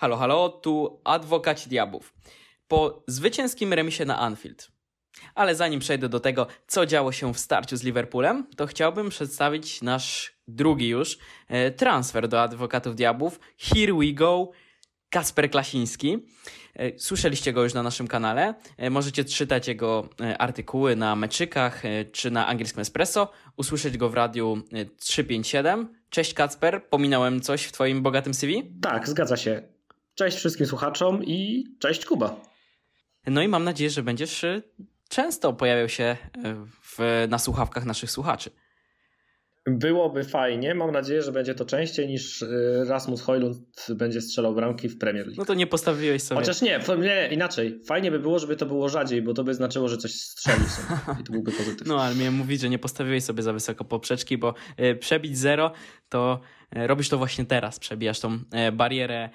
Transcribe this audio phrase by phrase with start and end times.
[0.00, 2.14] Halo, halo, tu adwokaci diabłów.
[2.68, 4.70] Po zwycięskim remisie na Anfield.
[5.34, 9.82] Ale zanim przejdę do tego, co działo się w starciu z Liverpoolem, to chciałbym przedstawić
[9.82, 13.40] nasz drugi już e, transfer do adwokatów diabłów.
[13.58, 14.50] Here we go,
[15.10, 16.26] Kasper Klasiński.
[16.74, 18.54] E, słyszeliście go już na naszym kanale.
[18.76, 20.08] E, możecie czytać jego
[20.38, 24.62] artykuły na meczykach czy na angielskim espresso, usłyszeć go w radiu
[24.98, 25.94] 357.
[26.10, 28.72] Cześć Kacper, pominąłem coś w twoim bogatym CV?
[28.82, 29.77] Tak, zgadza się.
[30.18, 32.40] Cześć wszystkim słuchaczom i cześć Kuba.
[33.26, 34.62] No i mam nadzieję, że będziesz y,
[35.08, 38.50] często pojawiał się y, w, na słuchawkach naszych słuchaczy.
[39.66, 40.74] Byłoby fajnie.
[40.74, 45.26] Mam nadzieję, że będzie to częściej niż y, Rasmus Hojlund będzie strzelał bramki w Premier
[45.26, 45.38] League.
[45.38, 46.40] No to nie postawiłeś sobie.
[46.40, 47.80] Chociaż nie, nie, inaczej.
[47.86, 51.20] Fajnie by było, żeby to było rzadziej, bo to by znaczyło, że coś strzeli sobie
[51.20, 51.86] i to byłby pozytyw.
[51.88, 54.54] No ale miałem mówić, że nie postawiłeś sobie za wysoko poprzeczki, bo
[55.00, 55.72] przebić zero
[56.08, 56.40] to
[56.70, 57.78] robisz to właśnie teraz.
[57.78, 58.38] Przebijasz tą
[58.72, 59.30] barierę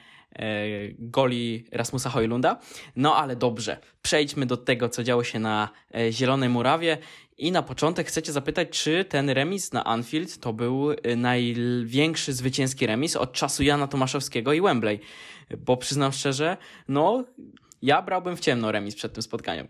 [0.99, 2.59] goli Rasmusa Hojlunda.
[2.95, 6.97] No ale dobrze, przejdźmy do tego, co działo się na e, Zielonej Murawie.
[7.37, 12.87] I na początek chcecie zapytać, czy ten remis na Anfield to był e, największy zwycięski
[12.87, 14.99] remis od czasu Jana Tomaszowskiego i Wembley?
[15.57, 17.23] Bo przyznam szczerze, no
[17.81, 19.67] ja brałbym w ciemno remis przed tym spotkaniem.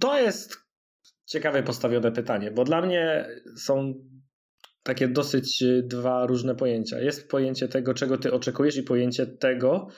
[0.00, 0.56] To jest
[1.26, 3.94] ciekawe postawione pytanie, bo dla mnie są
[4.82, 7.00] takie dosyć y, dwa różne pojęcia.
[7.00, 9.88] Jest pojęcie tego, czego ty oczekujesz, i pojęcie tego,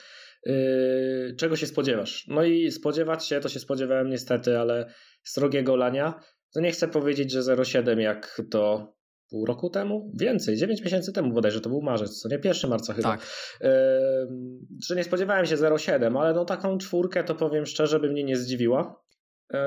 [0.45, 2.27] yy, czego się spodziewasz.
[2.27, 6.19] No i spodziewać się, to się spodziewałem niestety, ale srogiego lania.
[6.53, 8.93] To nie chcę powiedzieć, że 0,7 jak to
[9.29, 10.11] pół roku temu?
[10.19, 12.39] Więcej, 9 miesięcy temu bodajże, to był marzec, co nie?
[12.43, 13.09] 1 marca chyba.
[13.09, 13.21] Tak.
[13.61, 13.69] Yy,
[14.87, 18.37] że nie spodziewałem się 0,7, ale no taką czwórkę to powiem szczerze, by mnie nie
[18.37, 19.03] zdziwiła.
[19.53, 19.59] Yy,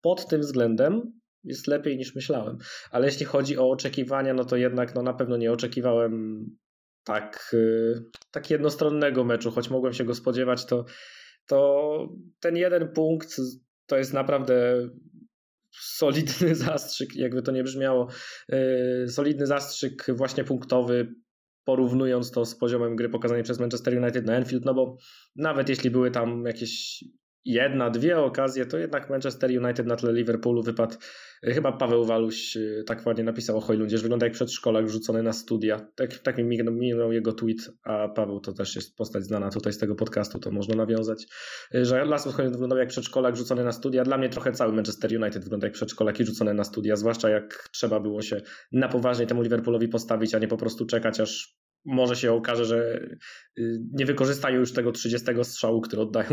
[0.00, 1.12] pod tym względem
[1.46, 2.58] jest lepiej niż myślałem.
[2.90, 6.44] Ale jeśli chodzi o oczekiwania, no to jednak no na pewno nie oczekiwałem
[7.04, 10.84] tak, y, tak jednostronnego meczu, choć mogłem się go spodziewać, to,
[11.46, 12.08] to
[12.40, 13.36] ten jeden punkt
[13.86, 14.88] to jest naprawdę
[15.80, 18.08] solidny zastrzyk, jakby to nie brzmiało,
[18.52, 21.14] y, solidny zastrzyk właśnie punktowy,
[21.64, 24.96] porównując to z poziomem gry pokazanej przez Manchester United na Enfield, no bo
[25.36, 27.04] nawet jeśli były tam jakieś
[27.46, 30.96] jedna, dwie okazje, to jednak Manchester United na tle Liverpoolu wypadł.
[31.42, 35.22] E, chyba Paweł Waluś e, tak ładnie napisał o Hojlundzie, że wygląda jak przedszkolak rzucony
[35.22, 35.88] na studia.
[35.94, 39.78] Tak, tak mi minął jego tweet, a Paweł to też jest postać znana tutaj z
[39.78, 41.26] tego podcastu, to można nawiązać,
[41.74, 44.04] e, że Lasmus Hojlund wyglądał jak przedszkolak rzucony na studia.
[44.04, 48.00] Dla mnie trochę cały Manchester United wygląda jak przedszkolaki rzucone na studia, zwłaszcza jak trzeba
[48.00, 48.40] było się
[48.72, 53.08] na poważnie temu Liverpoolowi postawić, a nie po prostu czekać aż może się okaże, że
[53.92, 56.28] nie wykorzystają już tego 30 strzału, który oddają.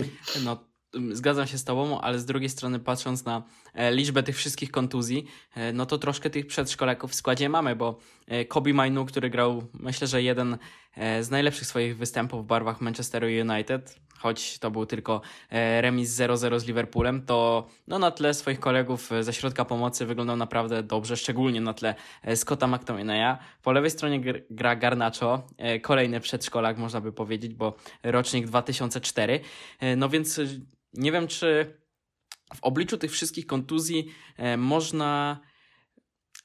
[0.46, 0.73] No
[1.12, 3.44] zgadzam się z Tobą, ale z drugiej strony patrząc na
[3.74, 8.00] e, liczbę tych wszystkich kontuzji, e, no to troszkę tych przedszkolaków w składzie mamy, bo
[8.28, 10.58] e, Kobe Mainu, który grał myślę, że jeden
[11.22, 15.22] z najlepszych swoich występów w barwach Manchesteru United, choć to był tylko
[15.82, 20.84] remis 0-0 z Liverpoolem, to no, na tle swoich kolegów ze środka pomocy wyglądał naprawdę
[20.84, 21.96] dobrze, szczególnie na tle
[22.36, 23.38] Scotta McTominaya.
[23.64, 25.48] Po lewej stronie gra Garnacho,
[25.82, 29.40] kolejny przedszkolak można by powiedzieć, bo rocznik 2004.
[29.98, 30.40] No więc
[30.94, 31.78] nie wiem, czy
[32.56, 34.06] w obliczu tych wszystkich kontuzji
[34.38, 35.40] e, można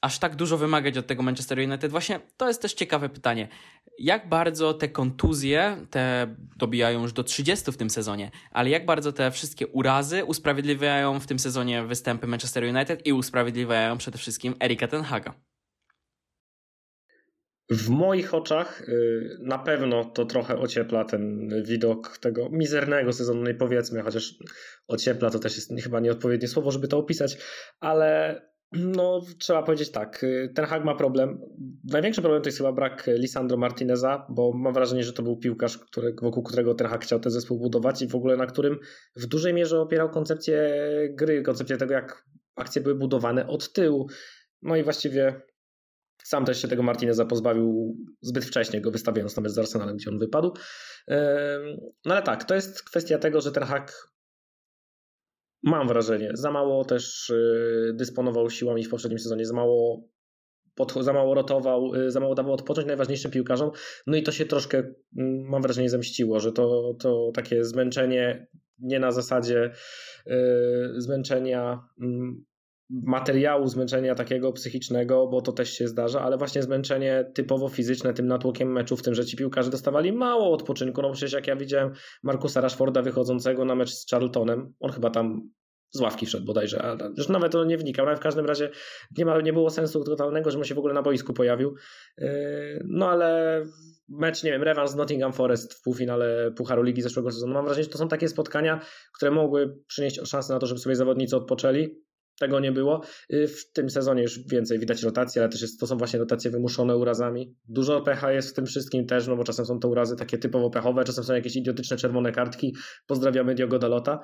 [0.01, 1.91] aż tak dużo wymagać od tego Manchester United.
[1.91, 3.47] Właśnie to jest też ciekawe pytanie.
[3.99, 9.11] Jak bardzo te kontuzje, te dobijają już do 30 w tym sezonie, ale jak bardzo
[9.11, 14.87] te wszystkie urazy usprawiedliwiają w tym sezonie występy Manchester United i usprawiedliwiają przede wszystkim Erika
[14.87, 15.48] Ten Haga?
[17.69, 23.51] W moich oczach y, na pewno to trochę ociepla ten widok tego mizernego sezonu, no
[23.59, 24.35] powiedzmy, chociaż
[24.87, 27.37] ociepla to też jest chyba nieodpowiednie słowo, żeby to opisać,
[27.79, 28.41] ale
[28.71, 31.41] no trzeba powiedzieć tak, y, ten Hag ma problem.
[31.83, 35.77] Największy problem to jest chyba brak Lisandro Martineza, bo mam wrażenie, że to był piłkarz,
[35.77, 38.79] który, wokół którego ten Hag chciał ten zespół budować i w ogóle na którym
[39.15, 40.71] w dużej mierze opierał koncepcję
[41.09, 42.25] gry, koncepcję tego, jak
[42.55, 44.07] akcje były budowane od tyłu.
[44.61, 45.41] No i właściwie
[46.29, 50.09] sam też się tego Martineza pozbawił zbyt wcześnie, go wystawiając na mecz z Arsenalem, gdzie
[50.09, 50.53] on wypadł.
[52.05, 54.09] No ale tak, to jest kwestia tego, że ten hak
[55.63, 60.09] mam wrażenie, za mało też y, dysponował siłami w poprzednim sezonie, za mało,
[60.75, 63.71] pod, za mało rotował, y, za mało dawał odpocząć najważniejszym piłkarzom.
[64.07, 64.95] No i to się troszkę, mm,
[65.49, 68.47] mam wrażenie, zemściło, że to, to takie zmęczenie
[68.79, 69.71] nie na zasadzie
[70.25, 70.35] yy,
[70.97, 72.07] zmęczenia yy,
[72.89, 78.27] materiału zmęczenia takiego psychicznego, bo to też się zdarza, ale właśnie zmęczenie typowo fizyczne tym
[78.27, 81.01] natłokiem meczu, w tym, że ci piłkarze dostawali mało odpoczynku.
[81.01, 81.91] No przecież jak ja widziałem
[82.23, 85.49] Markusa Rashforda wychodzącego na mecz z Charltonem, on chyba tam
[85.91, 88.69] z ławki wszedł bodajże, ale już nawet to nie wnikał, ale w każdym razie
[89.17, 91.75] nie, ma, nie było sensu totalnego, że on się w ogóle na boisku pojawił.
[92.17, 92.27] Yy,
[92.85, 93.61] no ale
[94.09, 97.53] mecz, nie wiem, rewans z Nottingham Forest w półfinale Pucharu Ligi zeszłego sezonu.
[97.53, 98.79] Mam wrażenie, że to są takie spotkania,
[99.15, 101.95] które mogły przynieść szansę na to, żeby sobie zawodnicy odpoczęli.
[102.39, 103.01] Tego nie było.
[103.33, 106.51] Y, w tym sezonie już więcej widać rotacji, ale też jest, to są właśnie rotacje
[106.51, 107.55] wymuszone urazami.
[107.67, 110.69] Dużo pecha jest w tym wszystkim też, no bo czasem są to urazy takie typowo
[110.69, 112.75] pechowe, czasem są jakieś idiotyczne czerwone kartki.
[113.07, 114.19] Pozdrawiamy Diogo Dalota.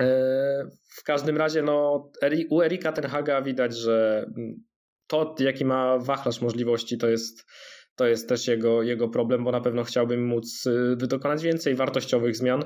[0.00, 0.04] Y,
[0.98, 2.10] w każdym razie no,
[2.50, 4.26] u Erika Tenhaga widać, że
[5.06, 7.44] to, jaki ma wachlarz możliwości, to jest
[7.96, 12.36] to jest też jego, jego problem, bo na pewno chciałbym móc y, dokonać więcej wartościowych
[12.36, 12.62] zmian.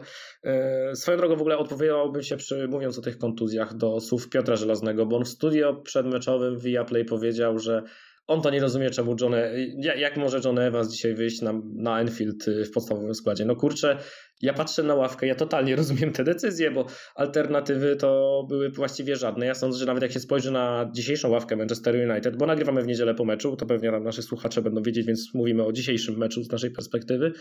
[0.92, 4.56] Y, swoją drogą w ogóle odpowiedziałbym się, przy, mówiąc o tych kontuzjach, do słów Piotra
[4.56, 7.82] Żelaznego, bo on w studio przedmeczowym via Play powiedział, że
[8.26, 9.58] on to nie rozumie, czemu John, e-
[9.98, 13.44] jak może John Evans dzisiaj wyjść na, na Enfield y, w podstawowym składzie.
[13.44, 13.98] No kurczę,
[14.42, 19.46] ja patrzę na ławkę, ja totalnie rozumiem te decyzje, bo alternatywy to były właściwie żadne.
[19.46, 22.86] Ja sądzę, że nawet jak się spojrzy na dzisiejszą ławkę Manchester United, bo nagrywamy w
[22.86, 26.50] niedzielę po meczu, to pewnie nasi słuchacze będą wiedzieć, więc mówimy o dzisiejszym meczu z
[26.50, 27.32] naszej perspektywy.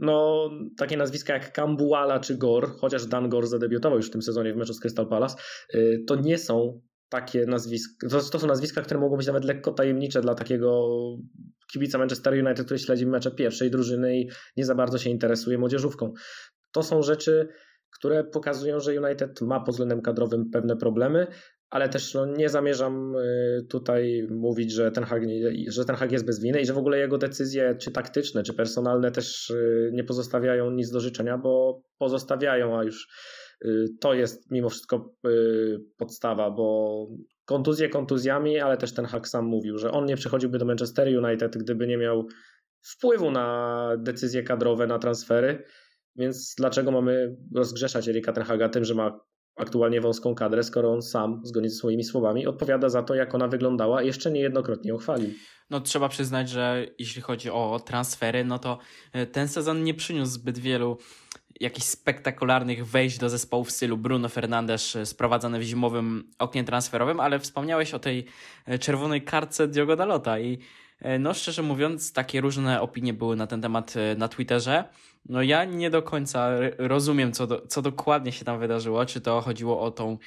[0.00, 4.52] No, takie nazwiska jak Kambuala czy Gor, chociaż Dan Gor zadebiutował już w tym sezonie
[4.52, 5.36] w meczu z Crystal Palace,
[5.74, 9.72] y, to nie są takie nazwiska, to, to, są nazwiska, które mogą być nawet lekko
[9.72, 10.88] tajemnicze dla takiego
[11.72, 16.12] kibica Manchester United, który śledzi mecze pierwszej drużyny i nie za bardzo się interesuje młodzieżówką.
[16.72, 17.48] To są rzeczy,
[17.90, 21.26] które pokazują, że United ma pod względem kadrowym pewne problemy,
[21.70, 25.22] ale też no, nie zamierzam y, tutaj mówić, że ten, Hag,
[25.68, 28.54] że ten Hag jest bez winy i że w ogóle jego decyzje, czy taktyczne, czy
[28.54, 33.08] personalne, też y, nie pozostawiają nic do życzenia, bo pozostawiają, a już
[34.00, 37.08] to jest mimo wszystko y, podstawa, bo
[37.44, 41.56] kontuzje kontuzjami, ale też ten Hak sam mówił, że on nie przychodziłby do Manchester United,
[41.56, 42.26] gdyby nie miał
[42.82, 45.64] wpływu na decyzje kadrowe, na transfery.
[46.16, 49.20] Więc dlaczego mamy rozgrzeszać Erika Tenhaga tym, że ma
[49.56, 53.48] aktualnie wąską kadrę, skoro on sam, zgodnie ze swoimi słowami, odpowiada za to, jak ona
[53.48, 55.30] wyglądała, jeszcze niejednokrotnie ją chwalił.
[55.70, 58.78] No trzeba przyznać, że jeśli chodzi o transfery, no to
[59.12, 60.98] e, ten sezon nie przyniósł zbyt wielu
[61.60, 67.20] jakichś spektakularnych wejść do zespołu w stylu Bruno Fernandes e, sprowadzany w zimowym oknie transferowym,
[67.20, 68.24] ale wspomniałeś o tej
[68.66, 70.58] e, czerwonej kartce Diogo Dalota i
[71.00, 74.84] e, no szczerze mówiąc takie różne opinie były na ten temat na Twitterze.
[75.28, 79.06] No ja nie do końca rozumiem, co, do, co dokładnie się tam wydarzyło.
[79.06, 80.18] Czy to chodziło o tą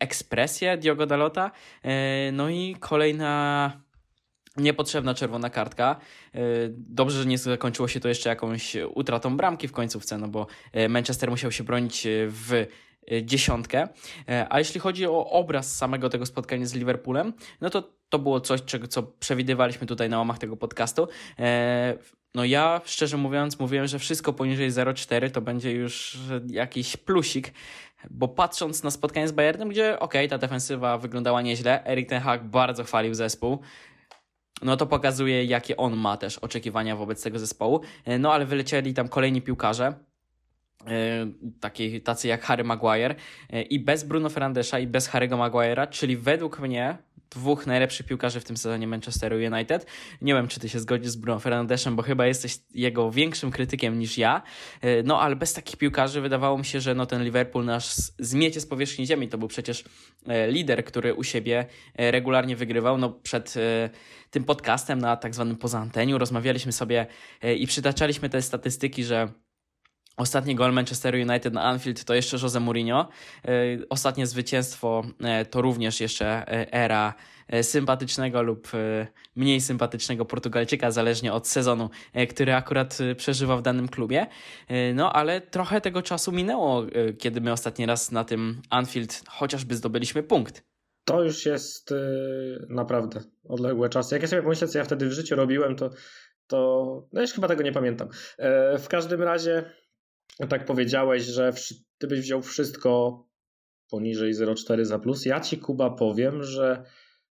[0.00, 1.50] ekspresję Diogo Dalota?
[2.32, 3.72] No i kolejna
[4.56, 5.96] Niepotrzebna czerwona kartka.
[6.34, 6.38] E,
[6.70, 10.88] dobrze, że nie zakończyło się to jeszcze jakąś utratą bramki w końcówce, no bo e,
[10.88, 12.66] Manchester musiał się bronić e, w
[13.22, 13.88] dziesiątkę.
[14.50, 18.62] A jeśli chodzi o obraz samego tego spotkania z Liverpoolem, no to to było coś,
[18.62, 21.08] czego, co przewidywaliśmy tutaj na łamach tego podcastu.
[22.34, 27.52] No ja, szczerze mówiąc, mówiłem, że wszystko poniżej 0,4 to będzie już jakiś plusik,
[28.10, 32.44] bo patrząc na spotkanie z Bayernem, gdzie okay, ta defensywa wyglądała nieźle, Erik Ten Hag
[32.44, 33.58] bardzo chwalił zespół,
[34.62, 37.80] no to pokazuje, jakie on ma też oczekiwania wobec tego zespołu.
[38.04, 39.94] E, no ale wylecieli tam kolejni piłkarze,
[40.86, 41.26] e,
[41.60, 43.14] taki, tacy jak Harry Maguire
[43.50, 46.98] e, i bez Bruno Fernandesza i bez Harry'ego Maguire'a, czyli według mnie
[47.30, 49.86] dwóch najlepszych piłkarzy w tym sezonie Manchesteru United.
[50.22, 53.98] Nie wiem, czy ty się zgodzisz z Bruno Fernandeszem, bo chyba jesteś jego większym krytykiem
[53.98, 54.42] niż ja.
[54.80, 58.60] E, no, ale bez takich piłkarzy wydawało mi się, że no, ten Liverpool nasz zmiecie
[58.60, 59.28] z powierzchni ziemi.
[59.28, 59.84] To był przecież
[60.26, 62.98] e, lider, który u siebie e, regularnie wygrywał.
[62.98, 63.54] No, przed
[64.30, 67.06] tym podcastem na tak zwanym poza anteniu rozmawialiśmy sobie
[67.58, 69.28] i przytaczaliśmy te statystyki, że
[70.16, 73.08] Ostatni gol Manchester United na Anfield to jeszcze Jose Mourinho.
[73.44, 73.48] E,
[73.88, 77.14] ostatnie zwycięstwo e, to również jeszcze e, era
[77.62, 78.68] sympatycznego lub
[79.36, 81.90] mniej sympatycznego Portugalczyka, zależnie od sezonu,
[82.30, 84.26] który akurat przeżywa w danym klubie.
[84.94, 86.86] No ale trochę tego czasu minęło,
[87.18, 90.64] kiedy my ostatni raz na tym Anfield chociażby zdobyliśmy punkt.
[91.04, 91.94] To już jest
[92.68, 94.14] naprawdę odległe czasy.
[94.14, 95.90] Jak ja sobie pomyślę, co ja wtedy w życiu robiłem, to,
[96.46, 98.08] to no już chyba tego nie pamiętam.
[98.78, 99.64] w każdym razie
[100.48, 101.52] tak powiedziałeś, że
[101.98, 103.22] gdybyś wziął wszystko
[103.90, 106.82] poniżej 0,4 za plus, ja ci Kuba powiem, że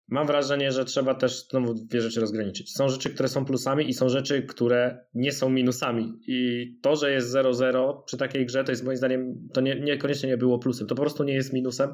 [0.07, 2.73] mam wrażenie, że trzeba też znowu dwie rzeczy rozgraniczyć.
[2.73, 6.19] Są rzeczy, które są plusami i są rzeczy, które nie są minusami.
[6.27, 10.29] I to, że jest 0-0 przy takiej grze, to jest moim zdaniem, to nie, niekoniecznie
[10.29, 10.87] nie było plusem.
[10.87, 11.93] To po prostu nie jest minusem.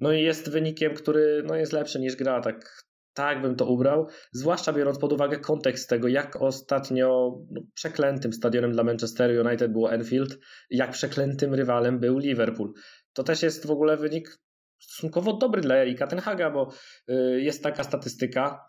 [0.00, 4.06] No i jest wynikiem, który no, jest lepszy niż gra, tak tak bym to ubrał,
[4.32, 9.92] zwłaszcza biorąc pod uwagę kontekst tego, jak ostatnio no, przeklętym stadionem dla Manchester United było
[9.92, 10.38] Enfield,
[10.70, 12.72] jak przeklętym rywalem był Liverpool.
[13.12, 14.38] To też jest w ogóle wynik
[14.78, 16.72] stosunkowo dobry dla Erika Tenhaga, bo
[17.10, 18.60] y, jest taka statystyka,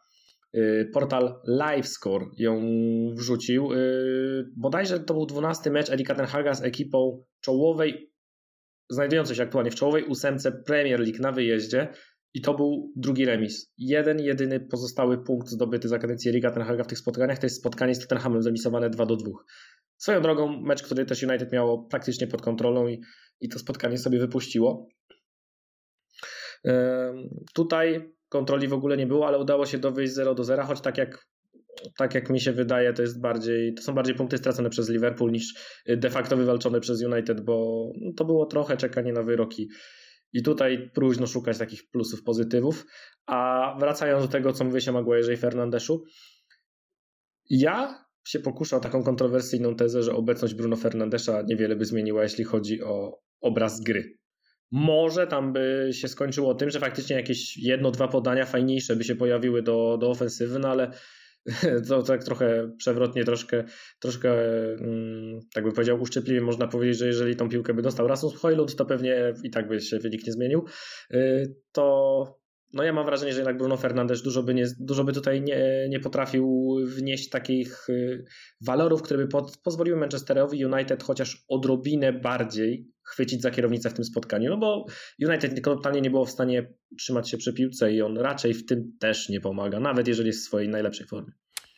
[0.56, 2.62] y, portal LiveScore ją
[3.14, 3.74] wrzucił.
[3.74, 8.12] Y, bodajże to był 12 mecz Erika Tenhaga z ekipą czołowej,
[8.90, 11.94] znajdującej się aktualnie w czołowej ósemce Premier League na wyjeździe
[12.36, 13.74] i to był drugi remis.
[13.78, 17.96] Jeden, jedyny pozostały punkt zdobyty za kadencję Riga Tenhaga w tych spotkaniach to jest spotkanie
[17.96, 19.32] z Tottenhamem zremisowane 2 do 2.
[19.98, 23.02] Swoją drogą mecz, który też United miało praktycznie pod kontrolą i,
[23.42, 24.88] i to spotkanie sobie wypuściło.
[27.54, 30.98] Tutaj kontroli w ogóle nie było, ale udało się dowieść 0 do 0, choć tak
[30.98, 31.28] jak,
[31.98, 35.32] tak jak mi się wydaje, to jest bardziej, to są bardziej punkty stracone przez Liverpool
[35.32, 35.54] niż
[35.88, 37.88] de facto wywalczone przez United, bo
[38.18, 39.70] to było trochę czekanie na wyroki.
[40.36, 42.86] I tutaj próżno szukać takich plusów, pozytywów.
[43.26, 46.04] A wracając do tego, co mówię się Maguire i Fernandeszu,
[47.50, 52.44] ja się pokuszę o taką kontrowersyjną tezę, że obecność Bruno Fernandesza niewiele by zmieniła, jeśli
[52.44, 54.18] chodzi o obraz gry.
[54.72, 59.16] Może tam by się skończyło tym, że faktycznie jakieś jedno, dwa podania fajniejsze by się
[59.16, 60.92] pojawiły do, do ofensywy, no ale
[61.88, 63.64] to tak trochę przewrotnie, troszkę,
[64.00, 64.32] troszkę
[64.74, 68.76] mm, tak bym powiedział uszczypliwie można powiedzieć, że jeżeli tą piłkę by dostał Rasmus Hojlund,
[68.76, 70.66] to pewnie i tak by się wynik nie zmienił.
[71.14, 75.14] Y, to no ja mam wrażenie, że jednak Bruno Fernandes dużo by, nie, dużo by
[75.14, 78.26] tutaj nie, nie potrafił wnieść takich y,
[78.62, 84.06] walorów, które by pod, pozwoliły Manchesterowi United chociaż odrobinę bardziej chwycić za kierownicę w tym
[84.06, 84.86] spotkaniu, no bo
[85.28, 88.98] United totalnie nie było w stanie trzymać się przy piłce i on raczej w tym
[89.00, 91.32] też nie pomaga, nawet jeżeli jest w swojej najlepszej formie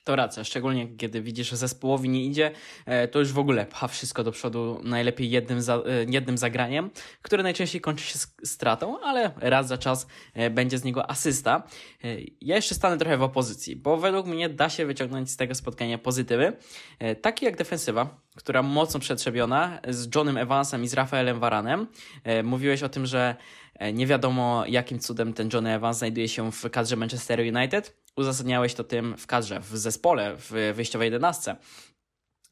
[0.08, 2.52] to racja, szczególnie kiedy widzisz, że zespołowi nie idzie,
[2.86, 6.90] e, to już w ogóle pcha wszystko do przodu najlepiej jednym, za, e, jednym zagraniem,
[7.22, 11.64] które najczęściej kończy się stratą, ale raz za czas e, będzie z niego asysta.
[12.42, 15.98] Ja jeszcze stanę trochę w opozycji, bo według mnie da się wyciągnąć z tego spotkania
[15.98, 16.54] pozytywy,
[17.22, 21.88] takie jak defensywa, która mocno przetrzebiona z Johnem Evansem i z Rafaelem Varanem.
[22.44, 23.36] Mówiłeś o tym, że
[23.94, 28.84] nie wiadomo jakim cudem ten John Evans znajduje się w kadrze Manchester United uzasadniałeś to
[28.84, 31.56] tym w kadrze, w zespole, w wyjściowej jedenastce.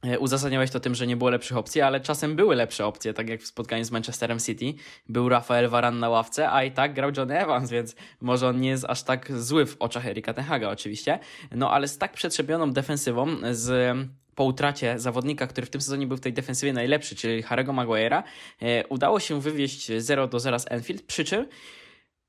[0.03, 3.29] E, uzasadniałeś to tym, że nie było lepszych opcji, ale czasem były lepsze opcje, tak
[3.29, 4.73] jak w spotkaniu z Manchesterem City.
[5.09, 8.69] Był Rafael Varane na ławce, a i tak grał Johnny Evans, więc może on nie
[8.69, 11.19] jest aż tak zły w oczach Erika Tenhaga oczywiście.
[11.51, 13.97] No ale z tak przetrzebioną defensywą, z
[14.35, 18.23] po utracie zawodnika, który w tym sezonie był w tej defensywie najlepszy, czyli Harry'ego Maguire'a,
[18.61, 21.47] e, udało się wywieźć 0 do 0 z Enfield, przy czym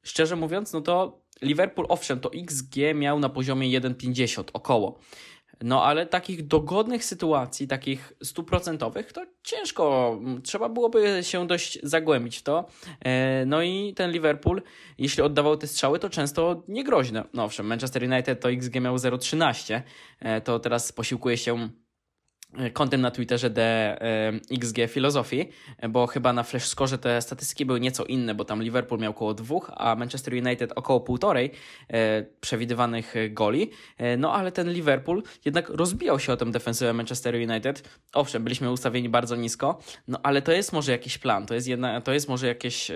[0.07, 4.99] szczerze mówiąc, no to Liverpool, owszem, to XG miał na poziomie 1,50 około.
[5.63, 10.19] No ale takich dogodnych sytuacji, takich stuprocentowych, to ciężko.
[10.43, 12.69] Trzeba byłoby się dość zagłębić w to.
[13.05, 14.63] E, no i ten Liverpool,
[14.99, 17.25] jeśli oddawał te strzały, to często niegroźne.
[17.35, 19.83] No owszem, Manchester United to XG miał 0,13.
[20.21, 21.69] E, to teraz posiłkuje się
[22.73, 25.49] kontem na Twitterze DXG e, Filozofii,
[25.89, 29.35] bo chyba na Flash Score te statystyki były nieco inne, bo tam Liverpool miał około
[29.35, 31.51] dwóch, a Manchester United około półtorej
[31.89, 33.71] e, przewidywanych goli.
[33.99, 37.99] E, no ale ten Liverpool jednak rozbijał się o tę defensywę Manchester United.
[38.13, 42.01] Owszem, byliśmy ustawieni bardzo nisko, no ale to jest może jakiś plan, to jest, jedna,
[42.01, 42.91] to jest może jakaś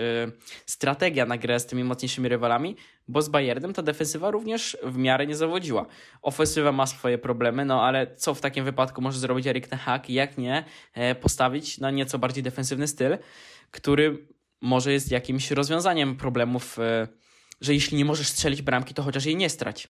[0.66, 2.76] strategia na grę z tymi mocniejszymi rywalami,
[3.10, 5.86] bo z Bayernem ta defensywa również w miarę nie zawodziła.
[6.22, 10.10] Ofensywa ma swoje problemy, no ale co w takim wypadku może zrobić Erik Ten Hag,
[10.10, 10.64] jak nie
[10.94, 13.18] e, postawić na nieco bardziej defensywny styl,
[13.70, 14.28] który
[14.60, 17.08] może jest jakimś rozwiązaniem problemów, e,
[17.60, 19.88] że jeśli nie możesz strzelić bramki, to chociaż jej nie strać.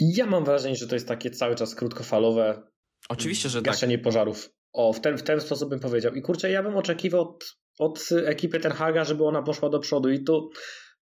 [0.00, 2.62] Ja mam wrażenie, że to jest takie cały czas krótkofalowe.
[3.08, 3.64] Oczywiście, że tak.
[3.64, 4.04] gaszenie tak.
[4.04, 4.50] pożarów.
[4.72, 6.14] O, w ten, w ten sposób bym powiedział.
[6.14, 10.10] I kurczę, ja bym oczekiwał od, od ekipy Ten Haga, żeby ona poszła do przodu.
[10.10, 10.50] I tu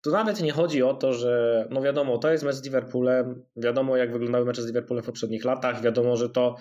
[0.02, 3.96] tu nawet nie chodzi o to, że no wiadomo, to jest mecz z Liverpoolem, wiadomo
[3.96, 6.56] jak wyglądały mecze z Liverpoolem w poprzednich latach, wiadomo, że to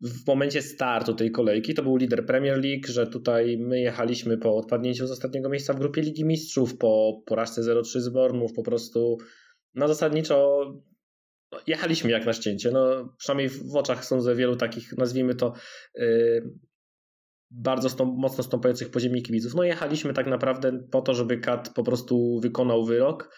[0.00, 4.56] w momencie startu tej kolejki to był lider Premier League, że tutaj my jechaliśmy po
[4.56, 9.18] odpadnięciu z ostatniego miejsca w grupie Ligi Mistrzów, po porażce 0-3 z Bornów, po prostu
[9.74, 10.66] no zasadniczo
[11.66, 12.70] jechaliśmy jak na ścięcie.
[12.70, 15.52] No, przynajmniej w oczach sądzę wielu takich, nazwijmy to,
[15.94, 16.50] yy,
[17.50, 19.54] bardzo mocno stąpających po ziemi kibiców.
[19.54, 23.36] No jechaliśmy tak naprawdę po to, żeby Kat po prostu wykonał wyrok,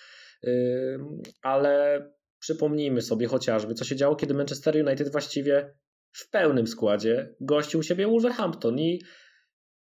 [1.43, 2.03] ale
[2.39, 5.75] przypomnijmy sobie chociażby, co się działo, kiedy Manchester United właściwie
[6.13, 9.03] w pełnym składzie gościł siebie Wolverhampton i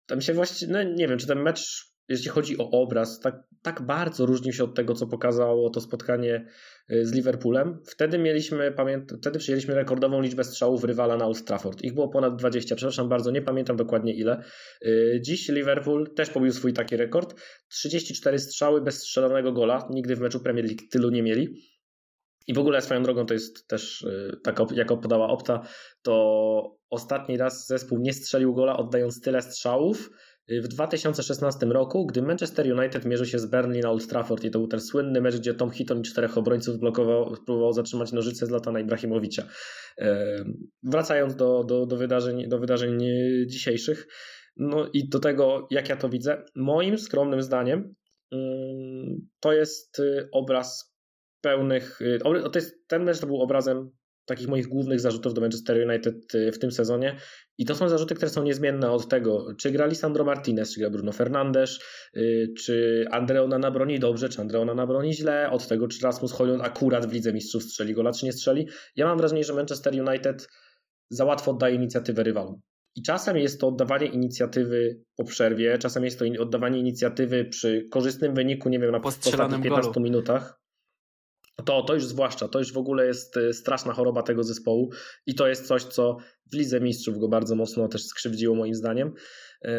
[0.05, 3.81] tam się właściwie, no nie wiem, czy ten mecz jeśli chodzi o obraz, tak, tak
[3.81, 6.45] bardzo różnił się od tego, co pokazało to spotkanie
[6.91, 7.79] y, z Liverpoolem.
[7.85, 11.81] Wtedy mieliśmy, pamiętam, wtedy przyjęliśmy rekordową liczbę strzałów rywala na Old Trafford.
[11.81, 14.43] Ich było ponad 20, przepraszam bardzo, nie pamiętam dokładnie ile.
[14.85, 17.41] Y, dziś Liverpool też pobił swój taki rekord.
[17.69, 19.87] 34 strzały bez strzelonego gola.
[19.89, 21.55] Nigdy w meczu Premier League tylu nie mieli.
[22.47, 24.07] I w ogóle swoją drogą to jest też,
[24.43, 25.67] tak jako podała Opta,
[26.01, 30.09] to ostatni raz zespół nie strzelił gola oddając tyle strzałów,
[30.49, 34.59] w 2016 roku, gdy Manchester United mierzył się z Burnley na Old Trafford i to
[34.59, 38.49] był ten słynny mecz, gdzie Tom Hitton i czterech obrońców blokował, próbował zatrzymać nożyce z
[38.49, 39.47] Latana Ibrahimowicza.
[40.83, 42.99] Wracając do, do, do, wydarzeń, do wydarzeń
[43.47, 44.07] dzisiejszych,
[44.57, 47.95] no i do tego, jak ja to widzę, moim skromnym zdaniem
[49.39, 50.95] to jest y, obraz
[51.41, 52.01] pełnych.
[52.01, 53.91] Y, to jest, ten mecz to był obrazem
[54.29, 57.15] takich moich głównych zarzutów do Manchester United y, w tym sezonie.
[57.57, 60.89] I to są zarzuty, które są niezmienne od tego, czy gra Lisandro Martinez, czy gra
[60.89, 61.79] Bruno Fernandes,
[62.57, 66.63] czy Andreo Nana broni dobrze, czy Andreo Nana broni źle, od tego, czy Rasmus Hojlund
[66.63, 68.67] akurat w Lidze Mistrzów strzeli gola, czy nie strzeli.
[68.95, 70.48] Ja mam wrażenie, że Manchester United
[71.09, 72.62] za łatwo oddaje inicjatywę rywalom.
[72.95, 78.33] I czasem jest to oddawanie inicjatywy po przerwie, czasem jest to oddawanie inicjatywy przy korzystnym
[78.33, 80.03] wyniku, nie wiem, na ostatnich 15 golu.
[80.03, 80.59] minutach.
[81.65, 84.89] To, to już zwłaszcza, to już w ogóle jest y, straszna choroba tego zespołu
[85.25, 86.17] i to jest coś, co
[86.51, 89.07] w Lidze Mistrzów go bardzo mocno też skrzywdziło moim zdaniem.
[89.07, 89.69] Y,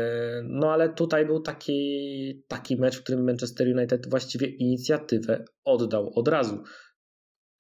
[0.45, 6.29] no ale tutaj był taki, taki mecz, w którym Manchester United właściwie inicjatywę oddał od
[6.29, 6.63] razu.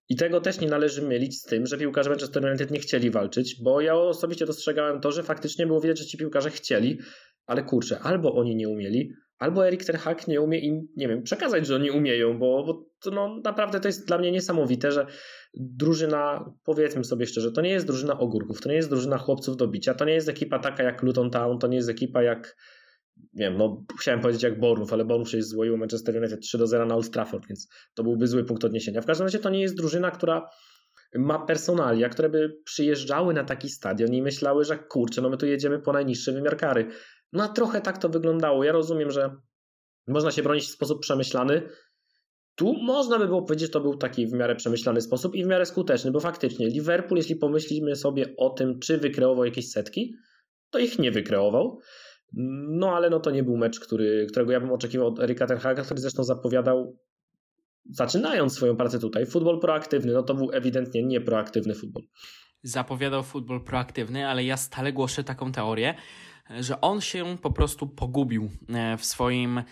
[0.08, 3.62] I tego też nie należy mylić z tym, że piłkarze Manchester United nie chcieli walczyć,
[3.62, 6.98] bo ja osobiście dostrzegałem to, że faktycznie było widać, że ci piłkarze chcieli,
[7.46, 11.22] ale kurczę, albo oni nie umieli, albo Erik Ten Hag nie umie im, nie wiem,
[11.22, 15.06] przekazać, że oni umieją, bo, bo to, no, naprawdę to jest dla mnie niesamowite, że
[15.54, 19.68] drużyna, powiedzmy sobie szczerze, to nie jest drużyna ogórków, to nie jest drużyna chłopców do
[19.68, 22.56] bicia, to nie jest ekipa taka jak Luton Town, to nie jest ekipa jak
[23.34, 26.66] nie wiem, no chciałem powiedzieć jak Borów, ale Borów się złoił Manchester United 3 do
[26.66, 29.00] 0 na Old Trafford, więc to byłby zły punkt odniesienia.
[29.00, 30.50] W każdym razie to nie jest drużyna, która
[31.14, 35.46] ma personalia, które by przyjeżdżały na taki stadion i myślały, że kurczę, no my tu
[35.46, 36.88] jedziemy po najniższy wymiar kary.
[37.32, 38.64] No a trochę tak to wyglądało.
[38.64, 39.36] Ja rozumiem, że
[40.08, 41.62] można się bronić w sposób przemyślany.
[42.54, 45.46] Tu można by było powiedzieć, że to był taki w miarę przemyślany sposób i w
[45.46, 50.14] miarę skuteczny, bo faktycznie Liverpool, jeśli pomyślimy sobie o tym, czy wykreował jakieś setki,
[50.70, 51.80] to ich nie wykreował.
[52.68, 55.82] No ale no to nie był mecz, który, którego ja bym oczekiwał od Erika Tenhaga,
[55.82, 56.96] który zresztą zapowiadał
[57.90, 62.02] zaczynając swoją pracę tutaj, futbol proaktywny, no to był ewidentnie nieproaktywny futbol.
[62.62, 65.94] Zapowiadał futbol proaktywny, ale ja stale głoszę taką teorię,
[66.60, 69.62] że on się po prostu pogubił e, w swoim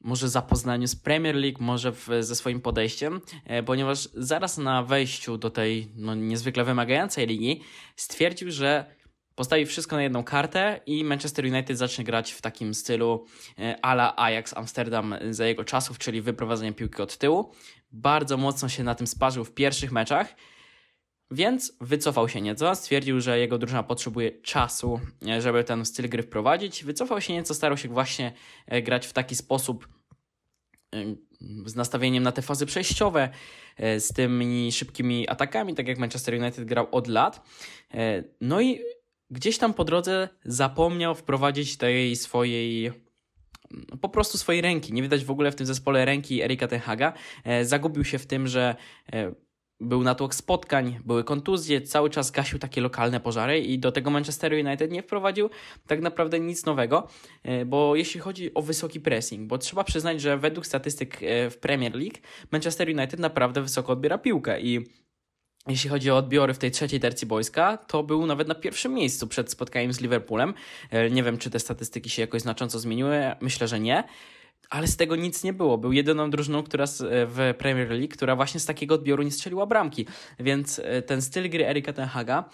[0.00, 5.38] może zapoznaniu z Premier League, może w, ze swoim podejściem, e, ponieważ zaraz na wejściu
[5.38, 7.60] do tej no, niezwykle wymagającej ligi
[7.96, 8.96] stwierdził, że
[9.34, 13.26] postawi wszystko na jedną kartę i Manchester United zacznie grać w takim stylu
[13.58, 17.52] e, ala Ajax Amsterdam za jego czasów, czyli wyprowadzenie piłki od tyłu.
[17.92, 20.34] Bardzo mocno się na tym sparzył w pierwszych meczach,
[21.30, 26.22] więc wycofał się nieco, stwierdził, że jego drużyna potrzebuje czasu, e, żeby ten styl gry
[26.22, 26.84] wprowadzić.
[26.84, 28.32] Wycofał się nieco, starał się właśnie
[28.66, 29.88] e, grać w taki sposób
[31.66, 33.28] z nastawieniem na te fazy przejściowe,
[33.78, 37.42] z tymi szybkimi atakami, tak jak Manchester United grał od lat.
[38.40, 38.80] No i
[39.30, 42.92] gdzieś tam po drodze zapomniał wprowadzić tej swojej
[43.70, 44.92] no, po prostu swojej ręki.
[44.92, 47.12] Nie widać w ogóle w tym zespole ręki Erika Tenhaga.
[47.44, 48.76] E, zagubił się w tym, że
[49.12, 49.32] e,
[49.80, 54.52] był natłok spotkań, były kontuzje, cały czas gasił takie lokalne pożary i do tego Manchester
[54.52, 55.50] United nie wprowadził
[55.86, 57.08] tak naprawdę nic nowego,
[57.42, 61.94] e, bo jeśli chodzi o wysoki pressing, bo trzeba przyznać, że według statystyk w Premier
[61.94, 62.18] League
[62.52, 64.86] Manchester United naprawdę wysoko odbiera piłkę i
[65.68, 69.26] jeśli chodzi o odbiory w tej trzeciej tercji boiska, to był nawet na pierwszym miejscu
[69.26, 70.54] przed spotkaniem z Liverpoolem.
[70.90, 73.20] E, nie wiem, czy te statystyki się jakoś znacząco zmieniły.
[73.40, 74.04] Myślę, że nie
[74.70, 75.78] ale z tego nic nie było.
[75.78, 76.88] Był jedyną drużyną, która e,
[77.26, 80.06] w Premier League, która właśnie z takiego odbioru nie strzeliła bramki.
[80.38, 82.44] Więc e, ten styl gry Erika Tenhaga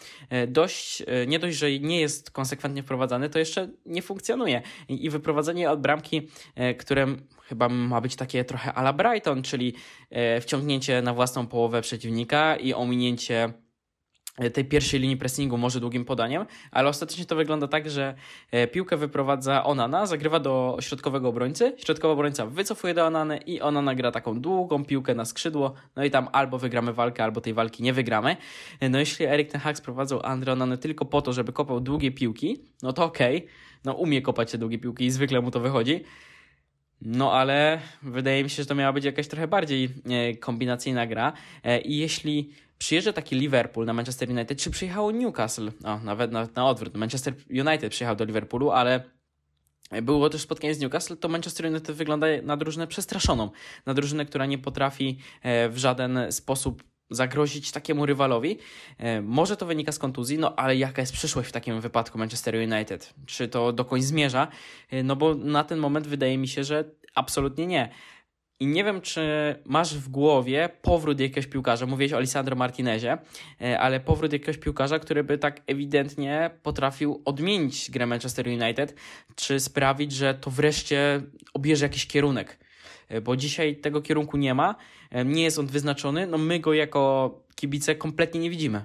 [0.48, 4.62] dość, nie dość, że nie jest konsekwentnie wprowadzany, to jeszcze nie funkcjonuje.
[4.88, 6.28] I wyprowadzenie od bramki,
[6.78, 7.06] które
[7.52, 9.74] chyba ma być takie trochę ala Brighton, czyli
[10.10, 13.52] e, wciągnięcie na własną połowę przeciwnika i ominięcie e,
[14.52, 18.14] tej pierwszej linii pressingu może długim podaniem, ale ostatecznie to wygląda tak, że
[18.50, 23.94] e, piłkę wyprowadza Onana, zagrywa do środkowego obrońcy, środkowy obrońca wycofuje do Onany i Onana
[23.94, 27.82] gra taką długą piłkę na skrzydło, no i tam albo wygramy walkę, albo tej walki
[27.82, 28.36] nie wygramy.
[28.90, 32.64] No jeśli Erik Ten Hag sprowadzał Andre Onany tylko po to, żeby kopał długie piłki,
[32.82, 33.48] no to okej, okay.
[33.84, 36.04] no umie kopać te długie piłki i zwykle mu to wychodzi,
[37.04, 41.32] no ale wydaje mi się, że to miała być jakaś trochę bardziej e, kombinacyjna gra.
[41.64, 46.56] E, I jeśli przyjeżdża taki Liverpool na Manchester United, czy przyjechało Newcastle, o, nawet, nawet
[46.56, 49.04] na odwrót, Manchester United przyjechał do Liverpoolu, ale
[50.02, 53.50] było też spotkanie z Newcastle, to Manchester United wygląda na drużynę przestraszoną,
[53.86, 58.58] na drużynę, która nie potrafi e, w żaden sposób zagrozić takiemu rywalowi.
[58.98, 62.54] E, może to wynika z kontuzji, no ale jaka jest przyszłość w takim wypadku Manchester
[62.54, 63.14] United?
[63.26, 64.48] Czy to dokąd zmierza?
[64.90, 67.88] E, no bo na ten moment wydaje mi się, że absolutnie nie.
[68.62, 69.22] I nie wiem, czy
[69.64, 71.86] masz w głowie powrót jakiegoś piłkarza.
[71.86, 73.18] Mówiłeś o Lisandro Martinezie,
[73.60, 78.94] e, ale powrót jakiegoś piłkarza, który by tak ewidentnie potrafił odmienić grę Manchester United,
[79.34, 81.22] czy sprawić, że to wreszcie
[81.54, 82.58] obierze jakiś kierunek.
[83.12, 84.74] E, bo dzisiaj tego kierunku nie ma,
[85.10, 88.84] e, nie jest on wyznaczony, no my go jako kibice kompletnie nie widzimy.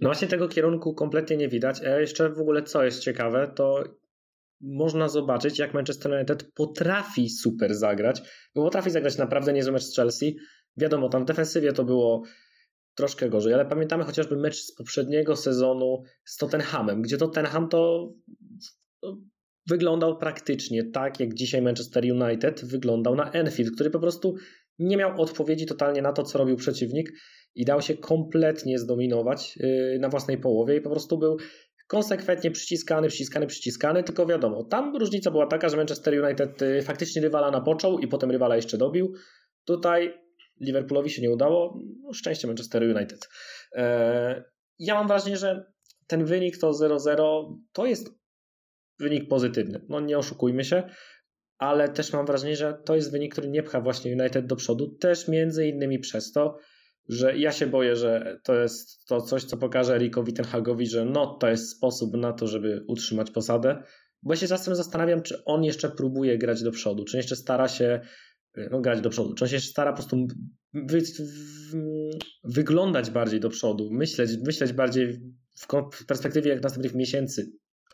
[0.00, 1.82] No właśnie tego kierunku kompletnie nie widać.
[1.82, 3.84] A jeszcze w ogóle co jest ciekawe, to
[4.60, 8.22] można zobaczyć, jak Manchester United potrafi super zagrać,
[8.54, 10.36] bo potrafi zagrać naprawdę niezły mecz z Chelsea.
[10.76, 12.22] Wiadomo, tam defensywie to było
[12.94, 18.12] troszkę gorzej, ale pamiętamy chociażby mecz z poprzedniego sezonu z Tottenhamem, gdzie Tottenham to
[19.68, 24.34] wyglądał praktycznie tak, jak dzisiaj Manchester United wyglądał na Enfield, który po prostu
[24.78, 27.12] nie miał odpowiedzi totalnie na to, co robił przeciwnik
[27.54, 31.36] i dał się kompletnie zdominować y, na własnej połowie i po prostu był
[31.88, 37.22] konsekwentnie przyciskany, przyciskany, przyciskany, tylko wiadomo, tam różnica była taka, że Manchester United y, faktycznie
[37.22, 39.14] rywala napoczął i potem rywala jeszcze dobił.
[39.64, 40.26] Tutaj
[40.60, 43.28] Liverpoolowi się nie udało, no, szczęście Manchester United.
[43.72, 44.44] E,
[44.78, 45.72] ja mam wrażenie, że
[46.06, 48.08] ten wynik to 0-0 to jest
[48.98, 49.80] wynik pozytywny.
[49.88, 50.82] No nie oszukujmy się,
[51.58, 54.96] ale też mam wrażenie, że to jest wynik, który nie pcha właśnie United do przodu,
[55.00, 56.58] też między innymi przez to,
[57.08, 61.26] że ja się boję, że to jest to coś, co pokaże Erikowi Tenhagowi, że no
[61.26, 63.82] to jest sposób na to, żeby utrzymać posadę,
[64.22, 67.68] bo ja się czasem zastanawiam, czy on jeszcze próbuje grać do przodu, czy jeszcze stara
[67.68, 68.00] się
[68.70, 70.26] no, grać do przodu, czy on się jeszcze stara po prostu
[70.74, 71.02] wy,
[72.44, 75.20] wyglądać bardziej do przodu, myśleć, myśleć bardziej
[75.92, 77.52] w perspektywie jak następnych miesięcy,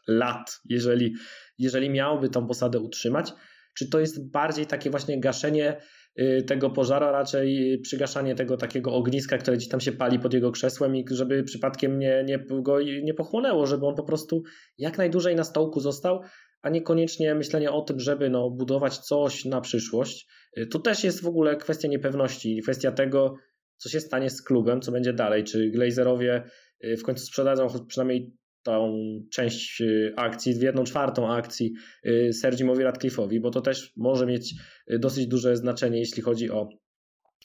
[0.08, 1.14] lat, jeżeli,
[1.58, 3.32] jeżeli miałby tą posadę utrzymać,
[3.74, 5.80] czy to jest bardziej takie właśnie gaszenie
[6.20, 10.52] y, tego pożara, raczej przygaszanie tego takiego ogniska, które gdzieś tam się pali pod jego
[10.52, 14.42] krzesłem i żeby przypadkiem nie, nie, go nie pochłonęło, żeby on po prostu
[14.78, 16.20] jak najdłużej na stołku został,
[16.62, 20.26] a niekoniecznie myślenie o tym, żeby no, budować coś na przyszłość.
[20.58, 23.34] Y, tu też jest w ogóle kwestia niepewności, kwestia tego,
[23.76, 26.42] co się stanie z klubem, co będzie dalej, czy Glazerowie
[26.84, 31.72] y, w końcu sprzedadzą przynajmniej tą część y, akcji, w jedną czwartą akcji
[32.06, 34.54] y, Sergimowi Radcliffe'owi, bo to też może mieć
[34.90, 36.68] y, dosyć duże znaczenie, jeśli chodzi o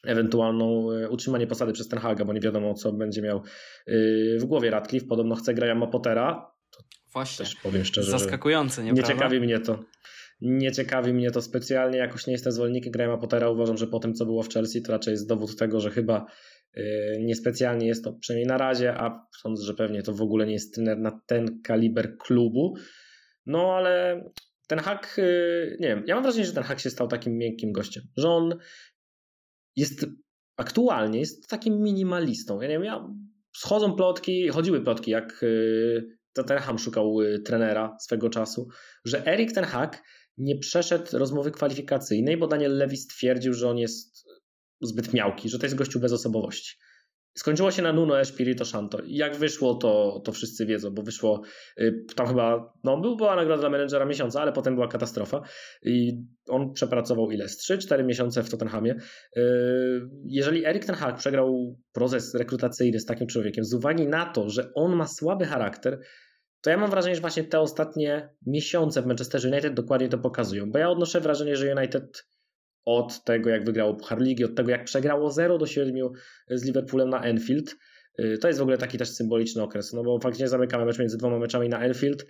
[0.04, 3.42] ewentualną utrzymanie posady przez Ten Haga, bo nie wiadomo, co będzie miał
[4.38, 5.08] w głowie Radcliffe.
[5.08, 6.52] Podobno chce Grahama Pottera.
[7.14, 7.46] Właśnie.
[7.46, 9.84] Też powiem szczerze, Zaskakujące, nie Nie ciekawi mnie to.
[10.42, 13.50] Nie ciekawi mnie to specjalnie, jakoś nie jestem zwolennikiem Grahama Pottera.
[13.50, 16.26] Uważam, że po tym, co było w Chelsea, to raczej jest dowód tego, że chyba
[17.20, 20.76] niespecjalnie jest to, przynajmniej na razie, a sądzę, że pewnie to w ogóle nie jest
[20.76, 22.76] trener na ten kaliber klubu.
[23.46, 24.24] No ale
[24.68, 27.72] ten hak, y, nie wiem, ja mam wrażenie, że ten hak się stał takim miękkim
[27.72, 28.58] gościem, że on
[29.76, 30.06] jest
[30.58, 32.62] aktualnie jest takim minimalistą.
[32.62, 33.08] Ja nie wiem, ja,
[33.56, 38.68] schodzą plotki, chodziły plotki, jak y, Tottenham szukał trenera swego czasu,
[39.06, 40.04] że Erik ten hak
[40.38, 44.28] nie przeszedł rozmowy kwalifikacyjnej, bo Daniel Levy stwierdził, że on jest
[44.82, 46.76] zbyt miałki, że to jest gościu bez osobowości.
[47.38, 48.98] Skończyło się na Nuno Espirito Santo.
[49.08, 51.42] Jak wyszło, to, to wszyscy wiedzą, bo wyszło
[51.80, 55.42] y, tam chyba, no był, była nagroda dla menedżera miesiąca, ale potem była katastrofa
[55.84, 57.50] i on przepracował ile?
[57.50, 58.96] Z 3-4 miesiące w Tottenhamie.
[59.38, 59.42] Y,
[60.26, 64.72] jeżeli Erik ten Hag przegrał proces rekrutacyjny z takim człowiekiem z uwagi na to, że
[64.76, 66.00] on ma słaby charakter,
[66.62, 70.72] to ja mam wrażenie, że właśnie te ostatnie miesiące w Manchester United dokładnie to pokazują,
[70.72, 72.24] bo ja odnoszę wrażenie, że United
[72.88, 75.96] od tego, jak wygrało Puchar Ligi, od tego, jak przegrało 0 do 7
[76.50, 77.76] z Liverpoolem na Enfield.
[78.20, 81.18] Y, to jest w ogóle taki też symboliczny okres, no bo faktycznie zamykamy mecz między
[81.18, 82.26] dwoma meczami na Enfield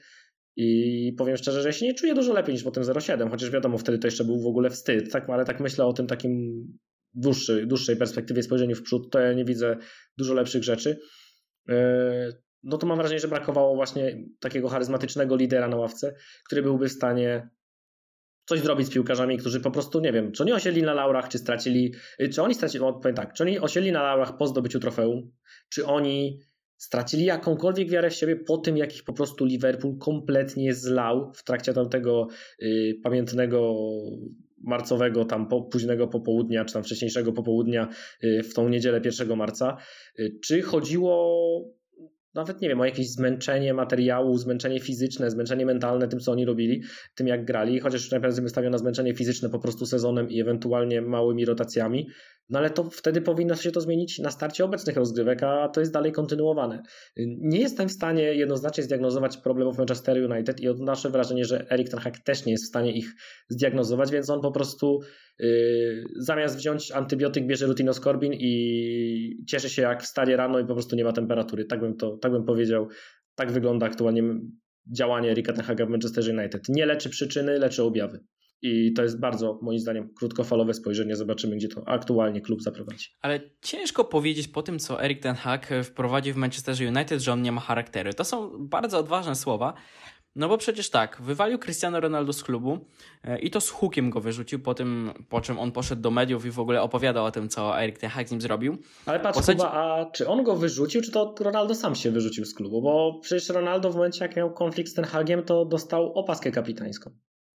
[0.55, 3.77] i powiem szczerze, że się nie czuję dużo lepiej niż po tym 0-7, chociaż wiadomo,
[3.77, 6.63] wtedy to jeszcze był w ogóle wstyd, tak, ale tak myślę o tym takim
[7.13, 9.77] dłuższy, dłuższej perspektywie, spojrzeniu w przód, to ja nie widzę
[10.17, 10.99] dużo lepszych rzeczy.
[11.69, 11.73] Y,
[12.63, 16.15] no to mam wrażenie, że brakowało właśnie takiego charyzmatycznego lidera na ławce,
[16.45, 17.49] który byłby w stanie
[18.47, 21.37] coś zrobić z piłkarzami, którzy po prostu, nie wiem, czy oni osiedli na laurach, czy
[21.37, 24.79] stracili, y, czy oni stracili, no, powiem tak, czy oni osiedli na laurach po zdobyciu
[24.79, 25.31] trofeum,
[25.69, 26.39] czy oni
[26.77, 31.43] stracili jakąkolwiek wiarę w siebie po tym, jak ich po prostu Liverpool kompletnie zlał w
[31.43, 32.27] trakcie tamtego
[32.61, 33.73] y, pamiętnego
[34.63, 37.89] marcowego, tam po, późnego popołudnia, czy tam wcześniejszego popołudnia
[38.23, 39.77] y, w tą niedzielę 1 marca.
[40.19, 41.76] Y, czy chodziło
[42.37, 46.83] nawet nie wiem, o jakieś zmęczenie materiału, zmęczenie fizyczne, zmęczenie mentalne tym, co oni robili,
[47.15, 51.45] tym jak grali, chociaż najpierw wystawią na zmęczenie fizyczne po prostu sezonem i ewentualnie małymi
[51.45, 52.07] rotacjami,
[52.49, 55.93] no ale to wtedy powinno się to zmienić na starcie obecnych rozgrywek, a to jest
[55.93, 56.83] dalej kontynuowane.
[57.27, 61.99] Nie jestem w stanie jednoznacznie zdiagnozować problemów Manchester United i odnoszę wrażenie, że Erik Ten
[61.99, 63.13] Hag też nie jest w stanie ich
[63.49, 64.99] zdiagnozować, więc on po prostu
[65.39, 70.95] yy, zamiast wziąć antybiotyk bierze rutinoskorbin i cieszy się jak wstanie rano i po prostu
[70.95, 71.65] nie ma temperatury.
[71.65, 72.87] Tak bym to, tak bym powiedział.
[73.35, 74.23] Tak wygląda aktualnie
[74.95, 76.69] działanie Erika Ten Haga w Manchester United.
[76.69, 78.19] Nie leczy przyczyny, leczy objawy.
[78.61, 81.15] I to jest bardzo, moim zdaniem, krótkofalowe spojrzenie.
[81.15, 83.09] Zobaczymy, gdzie to aktualnie klub zaprowadzi.
[83.21, 87.41] Ale ciężko powiedzieć po tym, co Erik Ten Hag wprowadził w Manchester United, że on
[87.41, 88.13] nie ma charakteru.
[88.13, 89.73] To są bardzo odważne słowa.
[90.37, 92.79] No bo przecież tak, wywalił Cristiano Ronaldo z klubu
[93.23, 96.45] e, i to z hukiem go wyrzucił po tym, po czym on poszedł do mediów
[96.45, 98.77] i w ogóle opowiadał o tym, co Erik Ten Hag z nim zrobił.
[99.05, 99.57] Ale patrz, Posadzi...
[99.57, 102.81] Kuba, a czy on go wyrzucił, czy to Ronaldo sam się wyrzucił z klubu?
[102.81, 107.11] Bo przecież Ronaldo w momencie, jak miał konflikt z Ten Hagiem, to dostał opaskę kapitańską.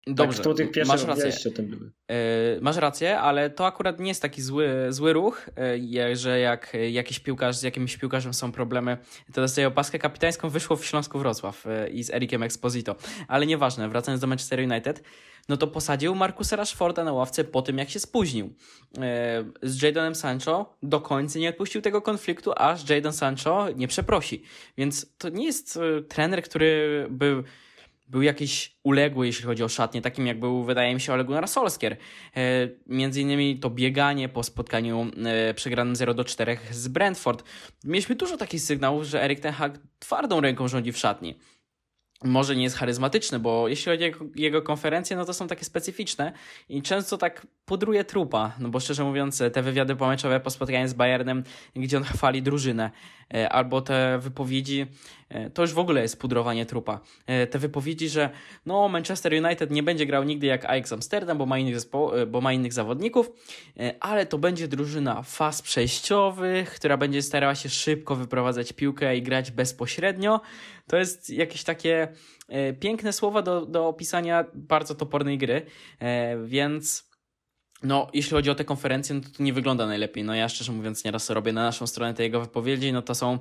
[0.08, 1.52] Dobrze, tak, to tych pierwszych masz rację.
[1.52, 1.92] O tym były.
[2.10, 2.16] Yy,
[2.62, 5.50] masz rację, ale to akurat nie jest taki zły, zły ruch,
[5.84, 8.98] yy, że jak jakiś piłkarz, z jakimś piłkarzem są problemy,
[9.34, 12.96] to dostaje opaskę kapitańską, wyszło w Śląsku Wrocław yy, i z Erikiem Exposito.
[13.28, 15.04] Ale nieważne, wracając do Manchester United,
[15.50, 18.54] no to posadził Markusa Rashforda na ławce po tym, jak się spóźnił.
[19.64, 24.44] Z Jadonem Sancho do końca nie odpuścił tego konfliktu, aż Jadon Sancho nie przeprosi.
[24.78, 27.44] Więc to nie jest trener, który był
[28.12, 31.46] był jakiś uległy, jeśli chodzi o szatnie, takim jak był, wydaje mi się, Ole Gunnar.
[31.46, 32.40] E,
[32.88, 37.44] między innymi to bieganie po spotkaniu e, przegranym 0 do 4 z Brentford.
[37.84, 41.36] Mieliśmy dużo takich sygnałów, że Erik Ten Hag twardą ręką rządzi w szatni
[42.24, 46.34] może nie jest charyzmatyczny, bo jeśli chodzi o jego konferencje, no to są takie specyficzne
[46.70, 50.94] i często tak pudruje trupa, no bo szczerze mówiąc, te wywiady pomeczowe po spotkaniu z
[50.94, 51.44] Bayernem,
[51.76, 52.92] gdzie on chwali drużynę,
[53.34, 54.86] e, albo te wypowiedzi,
[55.30, 57.00] e, to już w ogóle jest pudrowanie trupa.
[57.28, 58.30] E, te wypowiedzi, że
[58.66, 61.78] no Manchester United nie będzie grał nigdy jak Ajax Amsterdam, bo ma innych,
[62.28, 63.32] bo ma innych zawodników,
[64.00, 69.52] ale to będzie drużyna faz przejściowych, która będzie starała się szybko wyprowadzać piłkę i grać
[69.52, 70.42] bezpośrednio.
[70.88, 72.08] To jest jakieś takie
[72.80, 75.66] piękne słowa do, do opisania bardzo topornej gry,
[76.44, 77.11] więc
[77.84, 80.24] no, jeśli chodzi o te konferencje, no to, to nie wygląda najlepiej.
[80.24, 83.40] No ja szczerze mówiąc nieraz robię na naszą stronę te jego wypowiedzi, no to są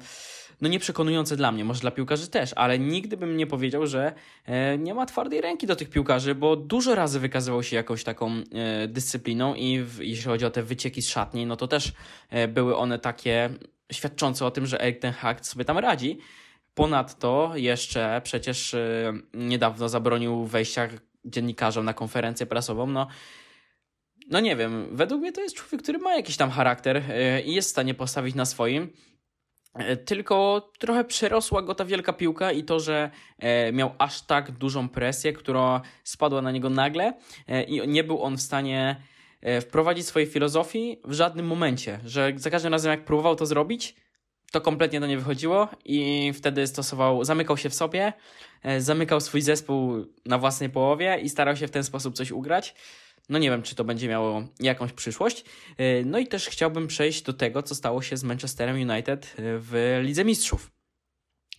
[0.61, 4.12] no nieprzekonujące dla mnie, może dla piłkarzy też, ale nigdy bym nie powiedział, że
[4.46, 8.31] e, nie ma twardej ręki do tych piłkarzy, bo dużo razy wykazywał się jakąś taką
[8.31, 11.92] e, dyscypliną i w, jeśli chodzi o te wycieki z szatni, no to też
[12.31, 13.50] e, były one takie
[13.92, 16.18] świadczące o tym, że Erik Ten sobie tam radzi.
[16.74, 20.88] Ponadto jeszcze przecież e, niedawno zabronił wejścia
[21.24, 23.07] dziennikarzom na konferencję prasową, no
[24.30, 27.54] no nie wiem, według mnie to jest człowiek, który ma jakiś tam charakter e, i
[27.54, 28.92] jest w stanie postawić na swoim.
[29.74, 34.50] E, tylko trochę przerosła go ta wielka piłka i to, że e, miał aż tak
[34.50, 37.12] dużą presję, która spadła na niego nagle
[37.66, 38.96] i nie był on w stanie
[39.60, 42.00] wprowadzić swojej filozofii w żadnym momencie.
[42.04, 43.96] Że za każdym razem, jak próbował to zrobić,
[44.52, 48.12] to kompletnie to nie wychodziło i wtedy stosował, zamykał się w sobie,
[48.78, 52.74] zamykał swój zespół na własnej połowie i starał się w ten sposób coś ugrać.
[53.28, 55.44] No nie wiem, czy to będzie miało jakąś przyszłość.
[55.78, 59.33] E, no i też chciałbym przejść do tego, co stało się z Manchesterem United e,
[59.38, 60.70] w Lidze Mistrzów.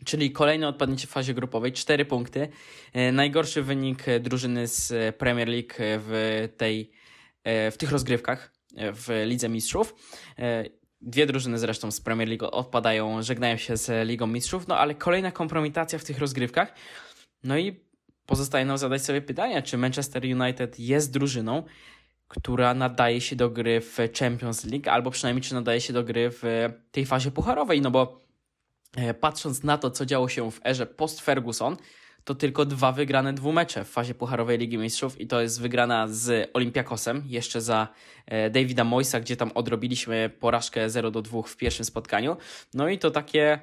[0.05, 2.47] Czyli kolejne odpadnięcie w fazie grupowej, 4 punkty.
[2.93, 6.91] E, najgorszy wynik drużyny z Premier League w, tej,
[7.45, 9.95] w tych rozgrywkach w Lidze Mistrzów.
[11.01, 15.31] Dwie drużyny zresztą z Premier League odpadają, żegnają się z Ligą Mistrzów, no ale kolejna
[15.31, 16.73] kompromitacja w tych rozgrywkach.
[17.43, 17.90] No i
[18.31, 21.63] Pozostaje nam zadać sobie pytanie, czy Manchester United jest drużyną,
[22.27, 26.29] która nadaje się do gry w Champions League, albo przynajmniej czy nadaje się do gry
[26.31, 28.19] w tej fazie pucharowej, no bo
[28.95, 31.77] e, patrząc na to, co działo się w erze post-Ferguson,
[32.23, 36.49] to tylko dwa wygrane dwumecze w fazie pucharowej Ligi Mistrzów i to jest wygrana z
[36.53, 37.87] Olympiakosem, jeszcze za
[38.25, 42.37] e, Davida Moisa, gdzie tam odrobiliśmy porażkę 0 do 2 w pierwszym spotkaniu.
[42.73, 43.59] No i to takie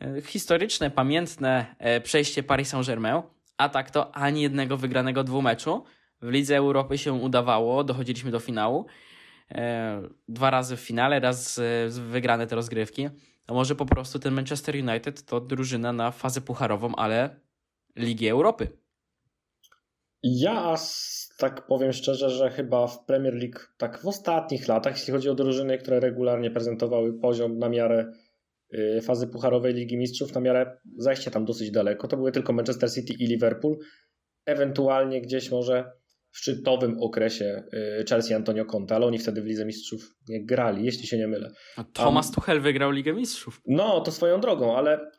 [0.00, 3.22] e, historyczne, pamiętne przejście Paris Saint-Germain,
[3.58, 5.84] a tak to ani jednego wygranego dwumeczu.
[6.22, 8.86] W Lidze Europy się udawało, dochodziliśmy do finału.
[9.50, 13.08] E, dwa razy w finale, raz wygrane te rozgrywki.
[13.46, 17.40] To może po prostu ten Manchester United to drużyna na fazę pucharową, ale
[17.96, 18.68] Ligi Europy.
[20.22, 20.74] Ja
[21.38, 25.34] tak powiem szczerze, że chyba w Premier League tak w ostatnich latach, jeśli chodzi o
[25.34, 28.12] drużyny, które regularnie prezentowały poziom na miarę
[29.02, 32.08] fazy pucharowej Ligi Mistrzów na miarę zajście tam dosyć daleko.
[32.08, 33.78] To były tylko Manchester City i Liverpool.
[34.46, 35.92] Ewentualnie gdzieś może
[36.30, 37.62] w szczytowym okresie
[38.00, 41.28] y, Chelsea Antonio Conte, ale oni wtedy w Lidze Mistrzów nie grali, jeśli się nie
[41.28, 41.50] mylę.
[41.76, 43.60] A Thomas Tuchel wygrał Ligę Mistrzów.
[43.66, 45.10] No, to swoją drogą, ale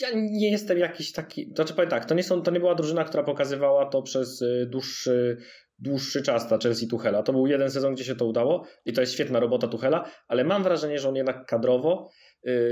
[0.00, 1.52] ja nie jestem jakiś taki.
[1.54, 4.66] Znaczy powiem tak, to nie, są, to nie była drużyna, która pokazywała to przez y,
[4.70, 5.36] dłuższy,
[5.78, 7.22] dłuższy czas ta Chelsea Tuchela.
[7.22, 10.44] To był jeden sezon, gdzie się to udało i to jest świetna robota Tuchela, ale
[10.44, 12.27] mam wrażenie, że on jednak kadrowo Y,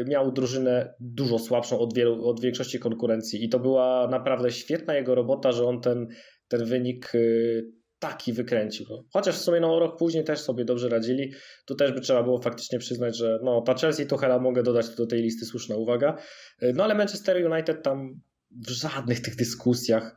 [0.07, 5.15] miał drużynę dużo słabszą od, wielu, od większości konkurencji i to była naprawdę świetna jego
[5.15, 6.07] robota, że on ten,
[6.49, 8.87] ten wynik y, taki wykręcił.
[9.13, 11.33] Chociaż w sumie no, rok później też sobie dobrze radzili.
[11.67, 14.97] Tu też by trzeba było faktycznie przyznać, że no, ta Chelsea to chyba mogę dodać
[14.97, 16.19] do tej listy, słuszna uwaga.
[16.63, 20.17] Y, no ale Manchester United tam w żadnych tych dyskusjach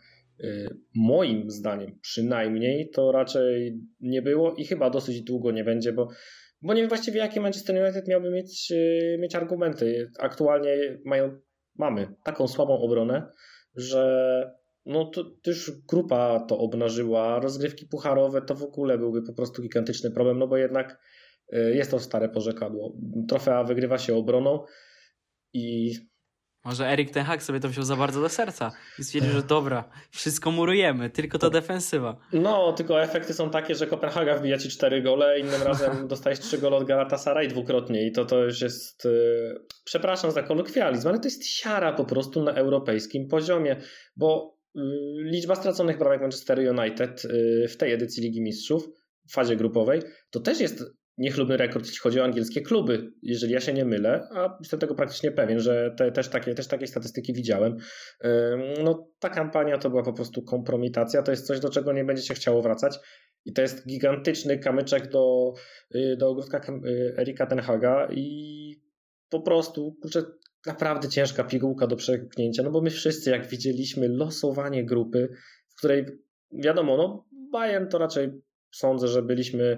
[0.96, 6.08] moim zdaniem przynajmniej to raczej nie było i chyba dosyć długo nie będzie, bo
[6.62, 10.12] bo nie wiem właściwie, jakie Manchester United miałby mieć, e, mieć argumenty.
[10.20, 11.40] Aktualnie mają,
[11.78, 13.32] mamy taką słabą obronę,
[13.76, 17.40] że no to też grupa to obnażyła.
[17.40, 21.00] Rozgrywki pucharowe to w ogóle byłby po prostu gigantyczny problem, no bo jednak
[21.54, 22.98] y, jest to stare porzekadło.
[23.28, 24.64] Trofea wygrywa się obroną
[25.54, 25.94] i
[26.70, 29.84] może Erik Ten Hag sobie to wziął za bardzo do serca i stwierdził, że dobra,
[30.12, 32.18] wszystko murujemy, tylko to defensywa.
[32.34, 36.58] No, tylko efekty są takie, że Kopenhaga wbija ci cztery gole, innym razem dostajesz trzy
[36.58, 41.28] gole od Galatasaray dwukrotnie i to to już jest, yy, przepraszam za kolokwializm, ale to
[41.28, 43.76] jest siara po prostu na europejskim poziomie,
[44.16, 44.84] bo yy,
[45.24, 48.90] liczba straconych bramek Manchester United yy, w tej edycji Ligi Mistrzów
[49.30, 53.60] w fazie grupowej, to też jest niechlubny rekord, jeśli chodzi o angielskie kluby, jeżeli ja
[53.60, 57.34] się nie mylę, a jestem tego praktycznie pewien, że te, też, takie, też takie statystyki
[57.34, 57.78] widziałem.
[58.84, 62.24] No, ta kampania to była po prostu kompromitacja, to jest coś, do czego nie będzie
[62.24, 63.00] się chciało wracać.
[63.46, 65.54] I to jest gigantyczny kamyczek do,
[65.96, 68.76] y, do ogródka y, Erika Tenhaga i
[69.30, 70.24] po prostu, kurczę,
[70.66, 75.30] naprawdę ciężka pigułka do przeknięcia, no bo my wszyscy, jak widzieliśmy losowanie grupy,
[75.68, 76.06] w której
[76.52, 78.32] wiadomo, no Bayern to raczej
[78.72, 79.78] sądzę, że byliśmy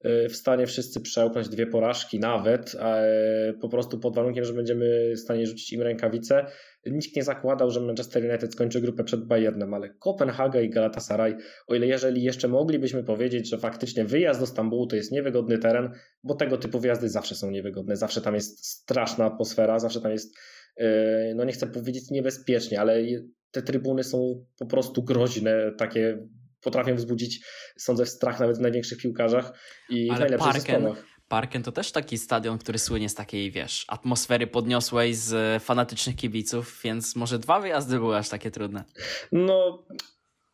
[0.00, 5.12] e, w stanie wszyscy przełknąć dwie porażki nawet, e, po prostu pod warunkiem, że będziemy
[5.16, 6.46] w stanie rzucić im rękawice.
[6.86, 11.74] Nikt nie zakładał, że Manchester United skończy grupę przed Bayernem, ale Kopenhaga i Galatasaray, o
[11.74, 15.90] ile jeżeli jeszcze moglibyśmy powiedzieć, że faktycznie wyjazd do Stambułu to jest niewygodny teren,
[16.24, 20.34] bo tego typu wyjazdy zawsze są niewygodne, zawsze tam jest straszna atmosfera, zawsze tam jest,
[20.76, 23.02] e, no nie chcę powiedzieć niebezpiecznie, ale
[23.50, 26.18] te trybuny są po prostu groźne, takie
[26.62, 27.44] potrafią wzbudzić,
[27.76, 29.52] sądzę, strach nawet w największych piłkarzach
[29.88, 31.04] i Ale w najlepszych Parken, zespołach.
[31.28, 36.80] Parken to też taki stadion, który słynie z takiej, wiesz, atmosfery podniosłej z fanatycznych kibiców,
[36.84, 38.84] więc może dwa wyjazdy były aż takie trudne.
[39.32, 39.86] No,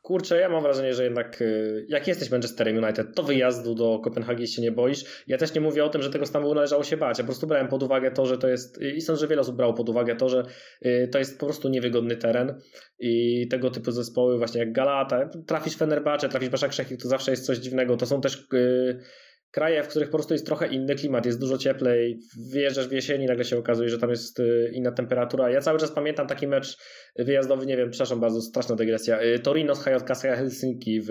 [0.09, 4.47] kurczę, ja mam wrażenie, że jednak y, jak jesteś Manchesterem United, to wyjazdu do Kopenhagi
[4.47, 5.25] się nie boisz.
[5.27, 7.19] Ja też nie mówię o tym, że tego Stambułu należało się bać.
[7.19, 9.57] Ja po prostu brałem pod uwagę to, że to jest, i sądzę, że wiele osób
[9.57, 10.45] brało pod uwagę to, że
[10.87, 12.61] y, to jest po prostu niewygodny teren
[12.99, 17.47] i tego typu zespoły właśnie jak Galata, trafisz Fenerbahce, trafisz Beszak Szechik, to zawsze jest
[17.47, 17.97] coś dziwnego.
[17.97, 19.01] To są też y,
[19.51, 22.19] kraje, w których po prostu jest trochę inny klimat, jest dużo cieplej,
[22.51, 25.51] wyjeżdżasz w jesieni, nagle się okazuje, że tam jest y, inna temperatura.
[25.51, 26.77] Ja cały czas pamiętam taki mecz
[27.19, 31.11] wyjazdowy, nie wiem, przepraszam bardzo, straszna dygresja, y, Torino z HJK Helsinki w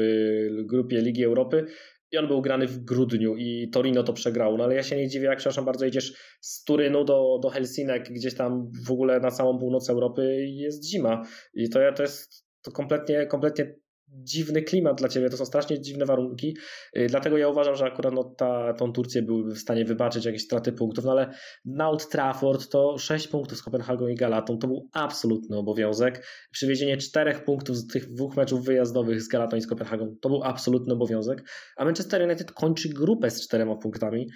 [0.65, 1.65] grupie Ligi Europy
[2.12, 5.08] i on był grany w grudniu i Torino to przegrało, no ale ja się nie
[5.08, 9.32] dziwię, jak przepraszam bardzo, idziesz z Turynu do, do Helsinek, gdzieś tam w ogóle na
[9.32, 11.23] całą północ Europy jest zima
[11.54, 13.76] i to, to jest to kompletnie, kompletnie
[14.10, 16.58] dziwny klimat dla ciebie, to są strasznie dziwne warunki,
[16.98, 20.43] y, dlatego ja uważam, że akurat no, ta, tą Turcję byłyby w stanie wybaczyć jakieś
[20.43, 21.34] straty punktów, no ale
[21.65, 26.98] na Old Trafford to 6 punktów z Kopenhagą i Galatą to był absolutny obowiązek, przywiezienie
[26.98, 30.93] 4 punktów z tych dwóch meczów wyjazdowych z Galatą i z Kopenhagą to był absolutny
[30.93, 34.28] obowiązek, a Manchester United kończy grupę z czterema punktami,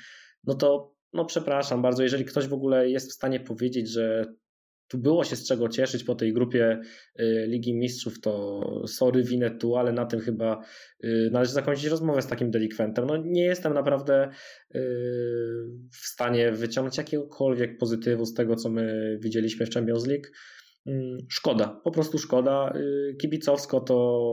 [0.44, 4.26] no to no przepraszam bardzo, jeżeli ktoś w ogóle jest w stanie powiedzieć, że
[4.92, 6.82] tu było się z czego cieszyć po tej grupie
[7.20, 10.64] y, Ligi Mistrzów, to sorry, winę tu, ale na tym chyba
[11.04, 13.06] y, należy zakończyć rozmowę z takim delikwentem.
[13.06, 14.30] No nie jestem naprawdę
[14.76, 14.80] y,
[15.92, 20.26] w stanie wyciągnąć jakiegokolwiek pozytywu z tego, co my widzieliśmy w Champions League.
[20.86, 22.74] Mm, szkoda, po prostu szkoda.
[23.22, 24.28] Kibicowsko to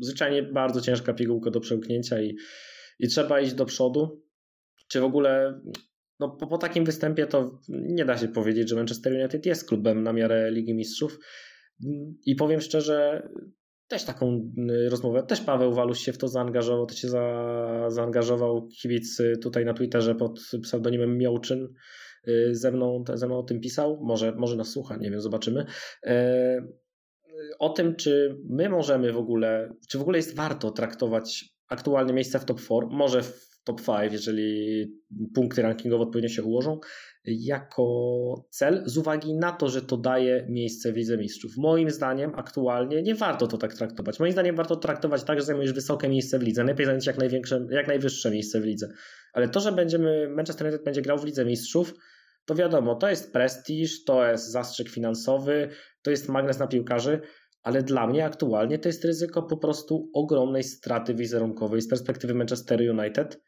[0.00, 2.36] zwyczajnie bardzo ciężka pigułka do przełknięcia i,
[2.98, 4.22] i trzeba iść do przodu.
[4.88, 5.60] Czy w ogóle
[6.22, 10.02] no, po, po takim występie to nie da się powiedzieć, że Manchester United jest klubem
[10.02, 11.18] na miarę Ligi Mistrzów.
[12.26, 13.28] I powiem szczerze,
[13.88, 18.68] też taką y, rozmowę, też Paweł Waluś się w to zaangażował, to się za, zaangażował
[18.68, 21.68] kibic y, tutaj na Twitterze pod pseudonimem Miałczyn
[22.28, 25.66] y, ze mną, ze mną o tym pisał, może, może nas słucha, nie wiem, zobaczymy.
[26.06, 26.62] E,
[27.58, 32.38] o tym, czy my możemy w ogóle, czy w ogóle jest warto traktować aktualne miejsca
[32.38, 34.86] w top 4, może w top 5, jeżeli
[35.34, 36.80] punkty rankingowe odpowiednio się ułożą,
[37.24, 37.84] jako
[38.50, 41.52] cel z uwagi na to, że to daje miejsce w Lidze Mistrzów.
[41.56, 44.20] Moim zdaniem aktualnie nie warto to tak traktować.
[44.20, 46.64] Moim zdaniem warto traktować tak, że zajmujesz wysokie miejsce w lidze.
[46.64, 48.88] Najlepiej zająć jak, największe, jak najwyższe miejsce w lidze.
[49.32, 51.94] Ale to, że będziemy, Manchester United będzie grał w Lidze Mistrzów,
[52.44, 55.68] to wiadomo, to jest prestiż, to jest zastrzyk finansowy,
[56.02, 57.20] to jest magnes na piłkarzy,
[57.62, 62.80] ale dla mnie aktualnie to jest ryzyko po prostu ogromnej straty wizerunkowej z perspektywy Manchester
[62.90, 63.40] United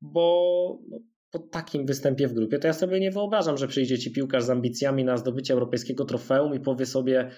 [0.00, 0.98] bo no,
[1.30, 4.50] po takim występie w grupie to ja sobie nie wyobrażam, że przyjdzie ci piłkarz z
[4.50, 7.30] ambicjami na zdobycie europejskiego trofeum i powie sobie,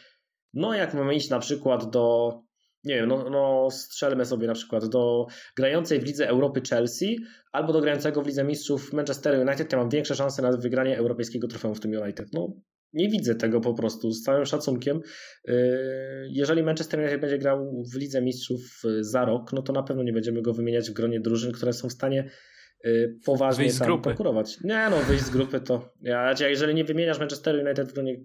[0.55, 2.33] no jak mamy iść na przykład do,
[2.85, 7.19] nie wiem, no, no strzelmy sobie na przykład do grającej w Lidze Europy Chelsea
[7.53, 11.49] albo do grającego w Lidze Mistrzów Manchester United, ja mam większe szanse na wygranie europejskiego
[11.49, 12.33] trofeum w tym United.
[12.33, 12.53] No
[12.93, 15.01] nie widzę tego po prostu, z całym szacunkiem.
[15.45, 15.55] Yy,
[16.31, 20.03] jeżeli Manchester United będzie grał w Lidze Mistrzów yy, za rok, no to na pewno
[20.03, 22.31] nie będziemy go wymieniać w gronie drużyn, które są w stanie
[22.85, 24.59] yy, poważnie tam konkurować.
[24.65, 25.93] Nie no, wyjść z grupy to...
[26.01, 28.17] Ja, jeżeli nie wymieniasz Manchester United w gronie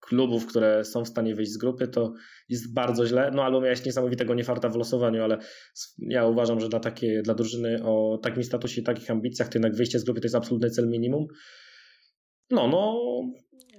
[0.00, 2.12] klubów, które są w stanie wyjść z grupy, to
[2.48, 3.30] jest bardzo źle.
[3.34, 5.38] No albo miałeś niesamowitego niefarta w losowaniu, ale
[5.98, 9.74] ja uważam, że dla, takiej, dla drużyny o takim statusie i takich ambicjach, to jednak
[9.74, 11.26] wyjście z grupy to jest absolutny cel minimum.
[12.50, 12.96] No, no.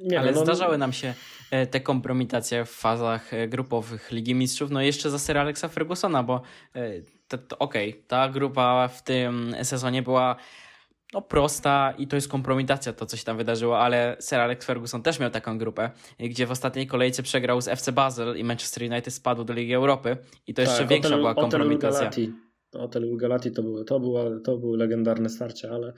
[0.02, 1.14] Nie ale wiem, no, zdarzały nam się
[1.52, 6.24] e, te kompromitacje w fazach e, grupowych Ligi Mistrzów, no jeszcze za ser Alexa Fergusona,
[6.24, 6.42] bo
[6.76, 7.02] e,
[7.60, 10.36] okej, okay, ta grupa w tym sezonie była
[11.14, 15.04] no, prosta i to jest kompromitacja to, co się tam wydarzyło, ale Sir Alex Ferguson
[15.04, 19.14] też miał taką grupę, gdzie w ostatniej kolejce przegrał z FC Basel i Manchester United
[19.14, 20.18] spadł do Ligi Europy
[20.48, 22.12] i to jeszcze tak, większa hotel, była kompromitacja.
[22.74, 25.94] Hotel Galati to były, to, była, to były legendarne starcia, ale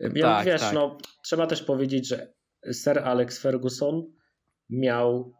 [0.00, 0.74] ja, tak, wiesz, tak.
[0.74, 2.32] no, trzeba też powiedzieć, że
[2.72, 4.02] Sir Alex Ferguson
[4.70, 5.32] miał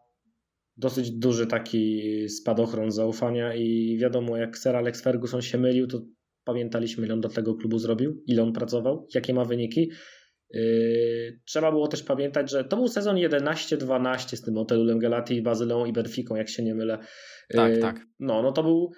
[0.81, 6.01] dosyć duży taki spadochron zaufania i wiadomo, jak Sir Alex Ferguson się mylił, to
[6.43, 9.91] pamiętaliśmy, ile on do tego klubu zrobił, ile on pracował, jakie ma wyniki.
[10.53, 15.85] Yy, trzeba było też pamiętać, że to był sezon 11-12 z tym Hotelem Galati, Bazyleą
[15.85, 16.97] i Benficą, jak się nie mylę.
[17.53, 18.05] Tak, yy, tak.
[18.19, 18.91] No, no to był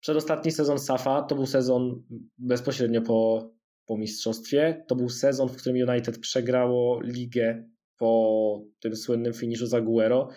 [0.00, 2.02] przedostatni sezon Safa, to był sezon
[2.38, 3.50] bezpośrednio po,
[3.86, 4.84] po mistrzostwie.
[4.88, 7.64] To był sezon, w którym United przegrało ligę
[7.98, 10.28] po tym słynnym finiszu za Aguero.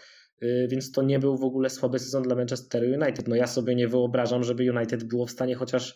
[0.44, 3.28] Y, więc to nie był w ogóle słaby sezon dla Manchester United.
[3.28, 5.96] No ja sobie nie wyobrażam, żeby United było w stanie chociaż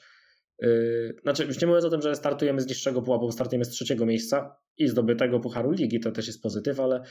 [0.61, 4.05] Yy, znaczy, już nie mówiąc o tym, że startujemy z niższego pułapu, startujemy z trzeciego
[4.05, 7.01] miejsca i zdobytego Pucharu Ligi, to też jest pozytyw, ale,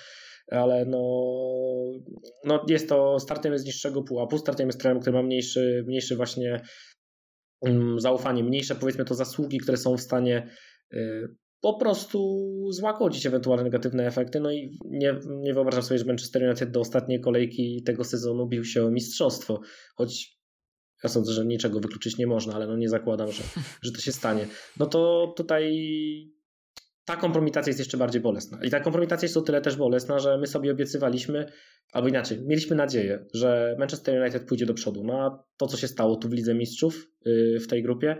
[0.50, 1.00] ale no,
[2.44, 6.60] no jest to, startujemy z niższego pułapu, startujemy z trenerem, który ma mniejszy, mniejszy właśnie
[7.60, 10.48] um, zaufanie, mniejsze powiedzmy to zasługi, które są w stanie
[10.92, 11.28] y,
[11.64, 14.40] po prostu złagodzić ewentualne negatywne efekty.
[14.40, 18.64] No i nie, nie wyobrażam sobie, że Manchester United do ostatniej kolejki tego sezonu bił
[18.64, 19.60] się o mistrzostwo,
[19.94, 20.38] choć
[21.04, 23.42] ja sądzę, że niczego wykluczyć nie można, ale no nie zakładam, że,
[23.82, 24.46] że to się stanie.
[24.78, 25.72] No to tutaj
[27.04, 28.58] ta kompromitacja jest jeszcze bardziej bolesna.
[28.64, 31.46] I ta kompromitacja jest o tyle też bolesna, że my sobie obiecywaliśmy,
[31.92, 35.04] albo inaczej, mieliśmy nadzieję, że Manchester United pójdzie do przodu.
[35.04, 38.16] No a to, co się stało tu w Lidze Mistrzów yy, w tej grupie,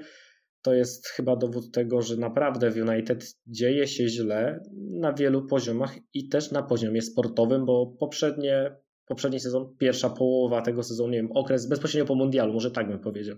[0.64, 4.60] to jest chyba dowód tego, że naprawdę w United dzieje się źle
[4.90, 10.82] na wielu poziomach i też na poziomie sportowym, bo poprzednie poprzedni sezon, pierwsza połowa tego
[10.82, 13.36] sezonu, nie wiem, okres bezpośrednio po mundialu, może tak bym powiedział,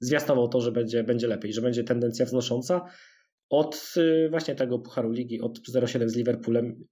[0.00, 2.84] zwiastował to, że będzie, będzie lepiej, że będzie tendencja wznosząca.
[3.50, 6.84] Od y, właśnie tego Pucharu Ligi, od 0-7 z Liverpoolem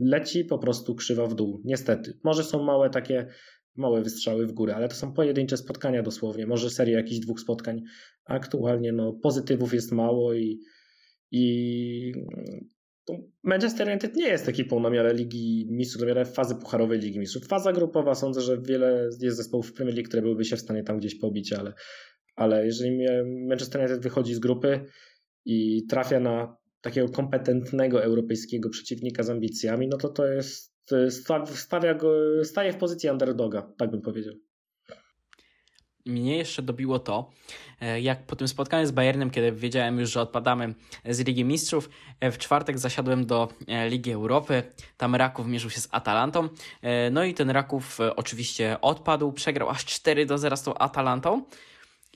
[0.00, 1.62] leci po prostu krzywa w dół.
[1.64, 2.18] Niestety.
[2.24, 3.26] Może są małe takie,
[3.80, 6.46] małe wystrzały w górę, ale to są pojedyncze spotkania dosłownie.
[6.46, 7.82] Może seria jakichś dwóch spotkań.
[8.24, 10.60] Aktualnie no, pozytywów jest mało i,
[11.30, 12.12] i
[13.42, 17.46] Manchester United nie jest ekipą na miarę Ligi Mistrzów, na miarę fazy pucharowej Ligi Mistrzów.
[17.46, 20.82] Faza grupowa, sądzę, że wiele jest zespołów w Premier League, które byłyby się w stanie
[20.82, 21.72] tam gdzieś pobić, ale,
[22.36, 22.98] ale jeżeli
[23.48, 24.80] Manchester United wychodzi z grupy
[25.44, 30.72] i trafia na takiego kompetentnego europejskiego przeciwnika z ambicjami, no to to jest,
[31.54, 32.12] stawia go,
[32.44, 34.34] staje w pozycji underdoga, tak bym powiedział
[36.06, 37.30] mnie jeszcze dobiło to,
[37.80, 40.74] e, jak po tym spotkaniu z Bayernem, kiedy wiedziałem już, że odpadamy
[41.04, 44.62] z Ligi Mistrzów, e, w czwartek zasiadłem do e, Ligi Europy.
[44.96, 46.48] Tam Raków mierzył się z Atalantą.
[47.10, 51.44] No i ten Raków oczywiście odpadł, przegrał aż 4 do 0 z tą Atalantą.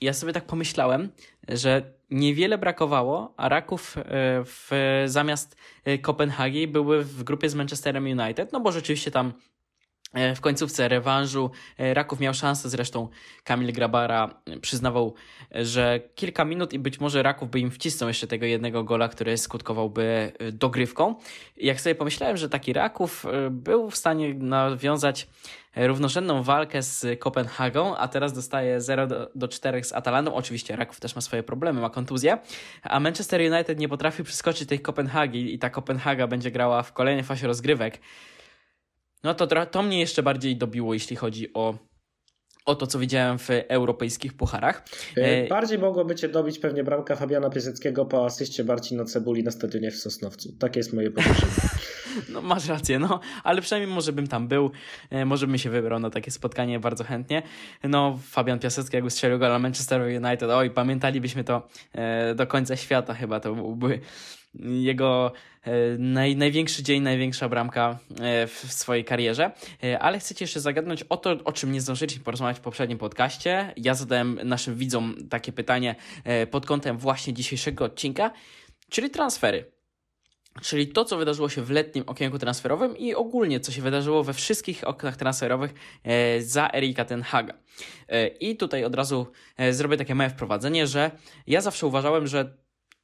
[0.01, 1.09] Ja sobie tak pomyślałem,
[1.47, 3.97] że niewiele brakowało, a Raków
[4.45, 5.57] w, zamiast
[6.01, 9.54] Kopenhagi były w grupie z Manchesterem United, no bo rzeczywiście tam E,
[10.35, 13.07] w końcówce rewanżu e, Raków miał szansę, zresztą
[13.43, 15.13] Kamil Grabara przyznawał,
[15.51, 19.37] że kilka minut i być może Raków by im wcisnął jeszcze tego jednego gola, który
[19.37, 21.15] skutkowałby e, dogrywką.
[21.57, 25.27] Jak sobie pomyślałem, że taki Raków był w stanie nawiązać
[25.75, 30.33] równorzędną walkę z Kopenhagą, a teraz dostaje 0 do, do 4 z Atalantą.
[30.33, 32.37] Oczywiście Raków też ma swoje problemy, ma kontuzję,
[32.83, 37.23] a Manchester United nie potrafi przeskoczyć tej Kopenhagi i ta Kopenhaga będzie grała w kolejnej
[37.23, 37.99] fazie rozgrywek
[39.25, 41.73] no to, to mnie jeszcze bardziej dobiło, jeśli chodzi o
[42.65, 44.85] o to, co widziałem w europejskich pucharach.
[45.17, 49.51] E, e, bardziej mogłoby cię dobić pewnie bramka Fabiana Piaseckiego po asyście Marcina Cebuli na
[49.51, 50.53] stadionie w Sosnowcu.
[50.59, 51.51] Takie jest moje podejrzenie.
[52.29, 54.71] No masz rację, no, ale przynajmniej może bym tam był,
[55.09, 57.43] e, może bym się wybrał na takie spotkanie bardzo chętnie.
[57.83, 61.67] No, Fabian Piasecki jakby strzelił go na Manchester United, oj, pamiętalibyśmy to
[62.35, 63.99] do końca świata chyba, to byłby
[64.59, 65.31] jego
[65.63, 69.51] e, naj, największy dzień, największa bramka e, w swojej karierze.
[69.83, 73.73] E, ale chcecie jeszcze zagadnąć o to, o czym nie zdążyliśmy porozmawiać w poprzednim podcaście.
[73.77, 75.95] Ja zadałem naszym widzom takie pytanie
[76.51, 78.31] pod kątem właśnie dzisiejszego odcinka,
[78.89, 79.71] czyli transfery.
[80.61, 84.33] Czyli to, co wydarzyło się w letnim okienku transferowym i ogólnie, co się wydarzyło we
[84.33, 85.73] wszystkich oknach transferowych
[86.39, 87.53] za Erika Ten Haga.
[88.39, 89.27] I tutaj od razu
[89.71, 91.11] zrobię takie małe wprowadzenie, że
[91.47, 92.57] ja zawsze uważałem, że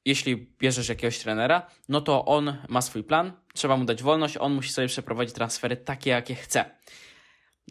[0.05, 4.53] jeśli bierzesz jakiegoś trenera, no to on ma swój plan, trzeba mu dać wolność, on
[4.53, 6.65] musi sobie przeprowadzić transfery takie, jakie chce.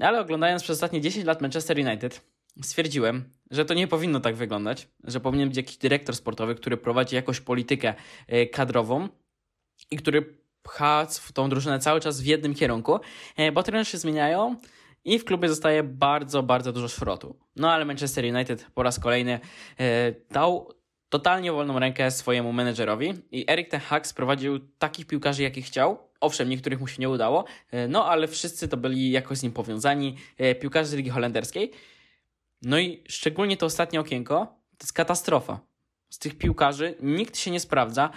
[0.00, 2.20] Ale oglądając przez ostatnie 10 lat Manchester United,
[2.62, 7.16] stwierdziłem, że to nie powinno tak wyglądać, że powinien być jakiś dyrektor sportowy, który prowadzi
[7.16, 7.94] jakąś politykę
[8.26, 9.08] e, kadrową
[9.90, 13.00] i który pcha tą drużynę cały czas w jednym kierunku,
[13.36, 14.56] e, bo trenerzy się zmieniają
[15.04, 17.38] i w klubie zostaje bardzo, bardzo dużo szrotu.
[17.56, 19.40] No ale Manchester United po raz kolejny
[19.80, 20.79] e, dał
[21.10, 25.98] totalnie wolną rękę swojemu menedżerowi i Erik Ten Hag sprowadził takich piłkarzy, jakich chciał.
[26.20, 27.44] Owszem, niektórych mu się nie udało,
[27.88, 30.16] no ale wszyscy to byli jakoś z nim powiązani,
[30.60, 31.70] piłkarze z Ligi Holenderskiej.
[32.62, 34.46] No i szczególnie to ostatnie okienko
[34.78, 35.60] to jest katastrofa.
[36.10, 38.10] Z tych piłkarzy nikt się nie sprawdza.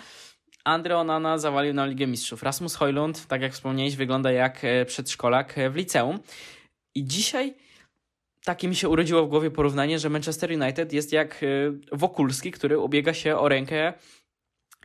[0.64, 2.44] Andre Onana zawalił na Ligę Mistrzów.
[2.44, 6.20] Rasmus Hojlund, tak jak wspomniałeś, wygląda jak e, przedszkolak e, w liceum.
[6.96, 7.54] I dzisiaj
[8.46, 11.48] takie mi się urodziło w głowie porównanie, że Manchester United jest jak e,
[11.92, 13.94] Wokulski, który ubiega się o rękę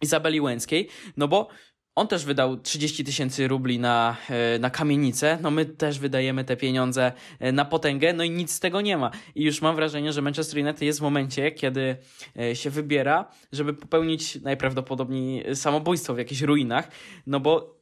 [0.02, 1.48] Izabeli Łęckiej, no bo
[1.94, 6.56] on też wydał 30 tysięcy rubli na, e, na kamienicę, no my też wydajemy te
[6.56, 9.10] pieniądze e, na potęgę, no i nic z tego nie ma.
[9.34, 11.96] I już mam wrażenie, że Manchester United jest w momencie, kiedy
[12.54, 16.88] się wybiera, żeby popełnić najprawdopodobniej samobójstwo w jakichś ruinach,
[17.26, 17.77] no bo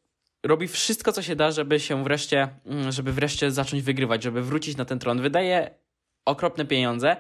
[0.47, 4.77] robi wszystko, co się da, żeby się wreszcie, mm, żeby wreszcie zacząć wygrywać, żeby wrócić
[4.77, 5.21] na ten tron.
[5.21, 5.71] Wydaje
[6.25, 7.17] okropne pieniądze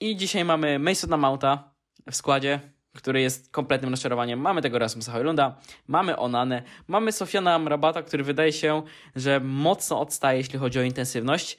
[0.00, 1.74] i dzisiaj mamy Masona Mounta
[2.10, 2.60] w składzie,
[2.96, 4.40] który jest kompletnym rozczarowaniem.
[4.40, 5.56] Mamy tego Rasmusa Hojlunda,
[5.86, 8.82] mamy Onanę, mamy Sofiana Amrabata, który wydaje się,
[9.16, 11.58] że mocno odstaje, jeśli chodzi o intensywność.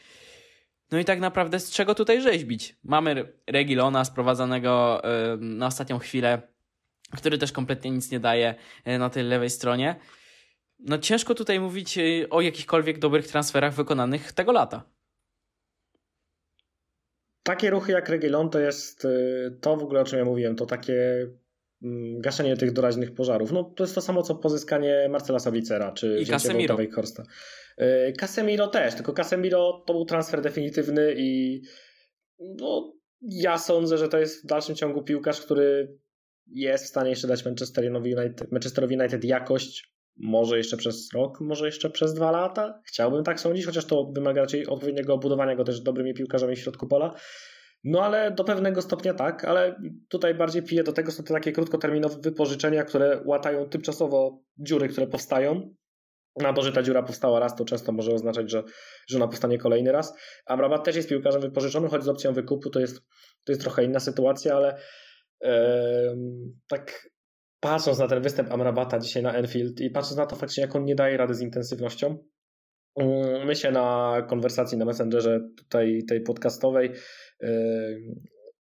[0.91, 2.76] No i tak naprawdę z czego tutaj rzeźbić?
[2.84, 6.41] Mamy Regilona sprowadzonego yy, na ostatnią chwilę,
[7.18, 9.95] który też kompletnie nic nie daje yy, na tej lewej stronie.
[10.82, 14.84] No ciężko tutaj mówić yy, o jakichkolwiek dobrych transferach wykonanych tego lata
[17.44, 20.66] takie ruchy jak Regilon to jest y, to w ogóle, o czym ja mówiłem, to
[20.66, 21.28] takie
[21.84, 23.52] mm, gaszenie tych doraźnych pożarów.
[23.52, 26.78] No to jest to samo, co pozyskanie Marcela Sabicera, czy I Casemiro.
[26.96, 27.24] Horsta.
[27.82, 31.62] Y, Casemiro też, tylko Casemiro to był transfer definitywny i
[32.40, 35.98] no, ja sądzę, że to jest w dalszym ciągu piłkarz, który
[36.48, 39.94] jest w stanie jeszcze dać Manchesterowi United, Manchesterowi United jakość,
[40.24, 42.82] może jeszcze przez rok, może jeszcze przez dwa lata.
[42.86, 46.88] Chciałbym tak sądzić, chociaż to wymaga raczej odpowiedniego budowania go też dobrymi piłkarzami w środku
[46.88, 47.16] pola.
[47.84, 51.52] No ale do pewnego stopnia tak, ale tutaj bardziej piję do tego są to takie
[51.52, 55.76] krótkoterminowe wypożyczenia, które łatają tymczasowo dziury, które powstają.
[56.38, 58.64] Na to, że ta dziura powstała raz, to często może oznaczać, że,
[59.08, 60.14] że ona powstanie kolejny raz.
[60.46, 63.02] Amrabat też jest piłkarzem wypożyczonym, choć z opcją wykupu to jest,
[63.44, 64.78] to jest trochę inna sytuacja, ale
[65.42, 65.50] yy,
[66.70, 67.10] tak
[67.62, 70.86] patrząc na ten występ Amrabata dzisiaj na Enfield i patrząc na to faktycznie, jak on
[70.86, 72.18] nie daje rady z intensywnością,
[72.95, 76.91] mm, my się na konwersacji na Messengerze tutaj tej podcastowej
[77.41, 77.49] yy,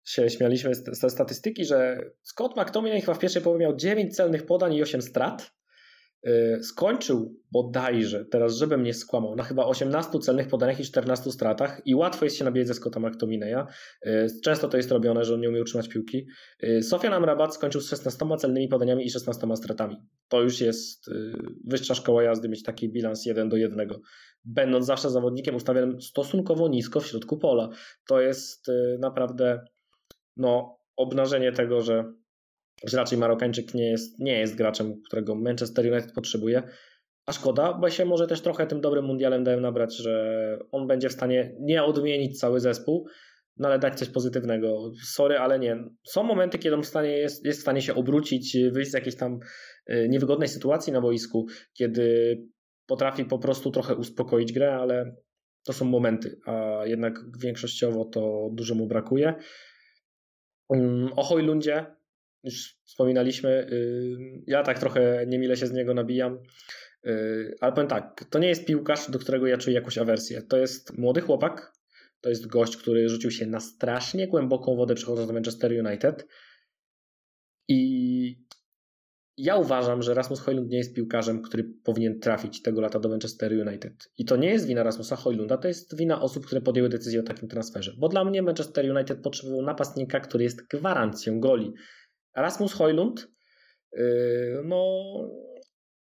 [0.05, 4.73] się śmialiśmy z, statystyki, że Scott McTominay chyba w pierwszej połowie miał 9 celnych podań
[4.73, 5.51] i 8 strat,
[6.61, 11.95] skończył bodajże, teraz żebym nie skłamał, na chyba 18 celnych podaniach i 14 stratach i
[11.95, 13.65] łatwo jest się nabijać ze Scotta McTominaya.
[14.05, 16.27] Y, często to jest robione, że on nie umie utrzymać piłki.
[16.63, 19.97] Y, Sofian Amrabat skończył z 16 celnymi podaniami i 16 stratami.
[20.27, 21.09] To już jest
[21.67, 23.89] wyższa szkoła jazdy mieć taki bilans 1 do 1.
[24.45, 27.69] Będąc zawsze zawodnikiem ustawionym stosunkowo nisko w środku pola.
[28.07, 29.61] To jest naprawdę
[30.37, 32.13] no, obnażenie tego, że
[32.87, 36.63] że raczej Marokańczyk nie jest, nie jest graczem, którego Manchester United potrzebuje.
[37.25, 41.09] A szkoda, bo się może też trochę tym dobrym mundialem dałem nabrać, że on będzie
[41.09, 43.07] w stanie nie odmienić cały zespół,
[43.57, 44.91] no ale dać coś pozytywnego.
[45.03, 45.83] Sorry, ale nie.
[46.07, 49.15] Są momenty, kiedy on w stanie jest, jest w stanie się obrócić, wyjść z jakiejś
[49.15, 49.39] tam
[49.89, 52.37] y, niewygodnej sytuacji na boisku, kiedy
[52.85, 55.15] potrafi po prostu trochę uspokoić grę, ale
[55.65, 59.35] to są momenty, a jednak większościowo to dużo mu brakuje.
[60.73, 61.85] Mm, o Hojlundzie
[62.43, 64.17] już wspominaliśmy, y,
[64.47, 66.39] ja tak trochę niemile się z niego nabijam,
[67.05, 70.41] y, ale powiem tak, to nie jest piłkarz, do którego ja czuję jakąś awersję.
[70.41, 71.73] To jest młody chłopak,
[72.21, 76.27] to jest gość, który rzucił się na strasznie głęboką wodę przechodząc do Manchester United
[77.67, 78.51] i
[79.37, 83.67] ja uważam, że Rasmus Hojlund nie jest piłkarzem, który powinien trafić tego lata do Manchester
[83.67, 84.09] United.
[84.17, 87.23] I to nie jest wina Rasmusa Hojlunda, to jest wina osób, które podjęły decyzję o
[87.23, 87.93] takim transferze.
[87.97, 91.73] Bo dla mnie Manchester United potrzebował napastnika, który jest gwarancją goli.
[92.35, 93.27] Rasmus Hojlund,
[93.97, 95.03] yy, no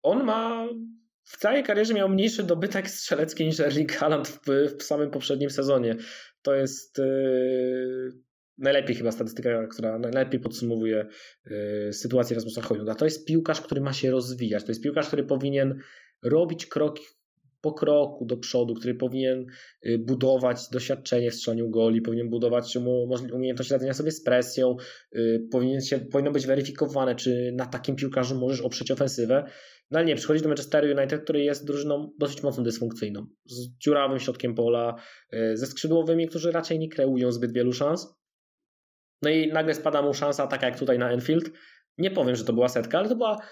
[0.02, 0.68] on ma
[1.24, 4.40] w całej karierze miał mniejszy dobytek strzelecki niż Erling Haaland w,
[4.78, 5.96] w samym poprzednim sezonie.
[6.42, 8.12] To jest yy,
[8.58, 11.06] najlepiej chyba statystyka, która najlepiej podsumowuje
[11.46, 12.94] yy, sytuację Rasmusa Hojlunda.
[12.94, 14.64] To jest piłkarz, który ma się rozwijać.
[14.64, 15.80] To jest piłkarz, który powinien
[16.22, 16.98] robić krok
[17.60, 19.46] po kroku do przodu, który powinien
[19.86, 22.78] y, budować doświadczenie w strzelaniu goli, powinien budować
[23.32, 24.76] umiejętność radzenia sobie z presją,
[25.16, 29.44] y, powinien się, powinno być weryfikowane, czy na takim piłkarzu możesz oprzeć ofensywę.
[29.90, 34.18] No ale nie, przychodzi do Manchester United, który jest drużyną dosyć mocno dysfunkcyjną, z dziurawym
[34.18, 34.94] środkiem pola,
[35.34, 38.18] y, ze skrzydłowymi, którzy raczej nie kreują zbyt wielu szans.
[39.22, 41.50] No i nagle spada mu szansa taka jak tutaj na Enfield.
[41.98, 43.42] Nie powiem, że to była setka, ale to była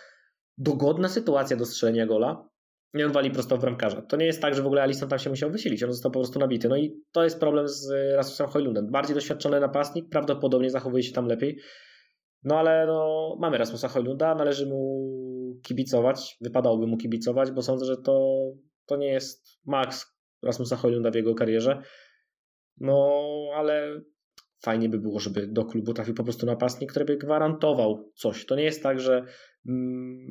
[0.59, 2.49] dogodna sytuacja do strzelenia gola.
[2.97, 4.03] I on wali prosto w bramkarza.
[4.03, 6.21] To nie jest tak, że w ogóle Alisson tam się musiał wysilić, on został po
[6.21, 6.69] prostu nabity.
[6.69, 8.91] No i to jest problem z Rasmusem Hojlundem.
[8.91, 11.59] Bardziej doświadczony napastnik, prawdopodobnie zachowuje się tam lepiej.
[12.45, 15.11] No ale no, mamy Rasmusa Hojlunda, należy mu
[15.63, 18.37] kibicować, wypadałoby mu kibicować, bo sądzę, że to,
[18.87, 20.07] to nie jest maks
[20.43, 21.83] Rasmusa Hojlunda w jego karierze.
[22.81, 23.21] No
[23.55, 24.01] ale
[24.63, 28.47] fajnie by było, żeby do klubu trafił po prostu napastnik, który by gwarantował coś.
[28.47, 29.25] To nie jest tak, że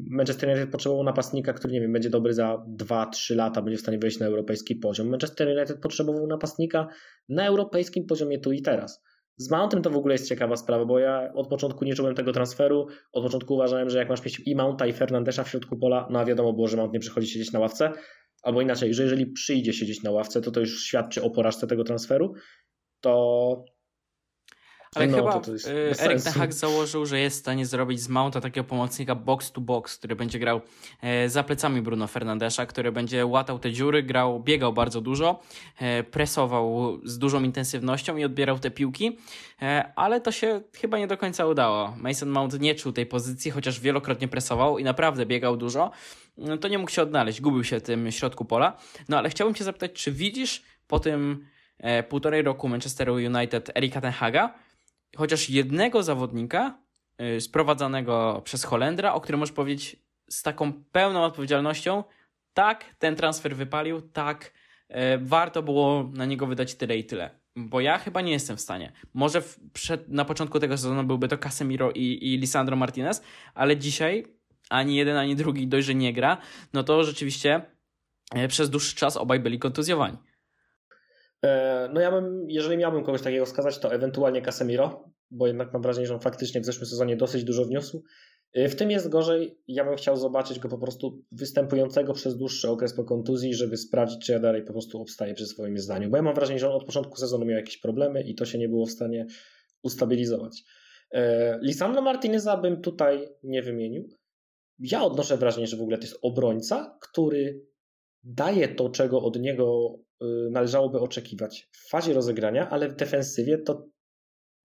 [0.09, 3.99] Manchester United potrzebował napastnika, który nie wiem, będzie dobry za 2-3 lata, będzie w stanie
[3.99, 5.09] wejść na europejski poziom.
[5.09, 6.87] Manchester United potrzebował napastnika
[7.29, 9.03] na europejskim poziomie tu i teraz.
[9.37, 12.31] Z Mountem to w ogóle jest ciekawa sprawa, bo ja od początku nie czułem tego
[12.31, 12.87] transferu.
[13.13, 16.19] Od początku uważałem, że jak masz mieć i Mounta, i Fernandesza w środku pola, no
[16.19, 17.91] a wiadomo było, że Mount nie przychodzi siedzieć na ławce.
[18.43, 21.83] Albo inaczej, że jeżeli przyjdzie siedzieć na ławce, to to już świadczy o porażce tego
[21.83, 22.33] transferu.
[23.01, 23.65] To
[24.95, 28.41] ale no, chyba y, Erik Ten Hag założył, że jest w stanie zrobić z Mounta
[28.41, 30.61] takiego pomocnika box to box, który będzie grał
[31.01, 35.39] e, za plecami Bruno Fernandesza, który będzie łatał te dziury, grał, biegał bardzo dużo,
[35.79, 39.17] e, presował z dużą intensywnością i odbierał te piłki,
[39.61, 41.93] e, ale to się chyba nie do końca udało.
[41.97, 45.91] Mason Mount nie czuł tej pozycji, chociaż wielokrotnie presował i naprawdę biegał dużo,
[46.37, 48.77] no to nie mógł się odnaleźć, gubił się w tym środku pola.
[49.09, 51.45] No ale chciałbym cię zapytać, czy widzisz po tym
[52.09, 54.53] półtorej roku Manchesteru United Erika Ten Haga,
[55.15, 56.77] chociaż jednego zawodnika
[57.21, 59.95] y, sprowadzanego przez Holendra, o którym możesz powiedzieć
[60.29, 62.03] z taką pełną odpowiedzialnością,
[62.53, 64.53] tak, ten transfer wypalił, tak,
[64.89, 67.29] y, warto było na niego wydać tyle i tyle.
[67.55, 68.91] Bo ja chyba nie jestem w stanie.
[69.13, 73.21] Może w, przed, na początku tego sezonu byłby to Casemiro i, i Lisandro Martinez,
[73.53, 74.27] ale dzisiaj
[74.69, 76.37] ani jeden, ani drugi dość, że nie gra,
[76.73, 77.61] no to rzeczywiście
[78.37, 80.17] y, przez dłuższy czas obaj byli kontuzjowani.
[81.43, 85.81] E, no ja bym, jeżeli miałbym kogoś takiego wskazać, to ewentualnie Casemiro, bo jednak mam
[85.81, 88.03] wrażenie, że on faktycznie w zeszłym sezonie dosyć dużo wniósł.
[88.53, 89.59] E, w tym jest gorzej.
[89.67, 94.25] Ja bym chciał zobaczyć go po prostu występującego przez dłuższy okres po kontuzji, żeby sprawdzić,
[94.25, 96.09] czy ja dalej po prostu obstaję przy swoim zdaniu.
[96.09, 98.57] Bo ja mam wrażenie, że on od początku sezonu miał jakieś problemy i to się
[98.57, 99.25] nie było w stanie
[99.83, 100.63] ustabilizować.
[101.11, 104.09] E, Lisandro Martineza bym tutaj nie wymienił.
[104.79, 107.65] Ja odnoszę wrażenie, że w ogóle to jest obrońca, który
[108.25, 113.87] daje to, czego od niego Y, należałoby oczekiwać w fazie rozegrania, ale w defensywie to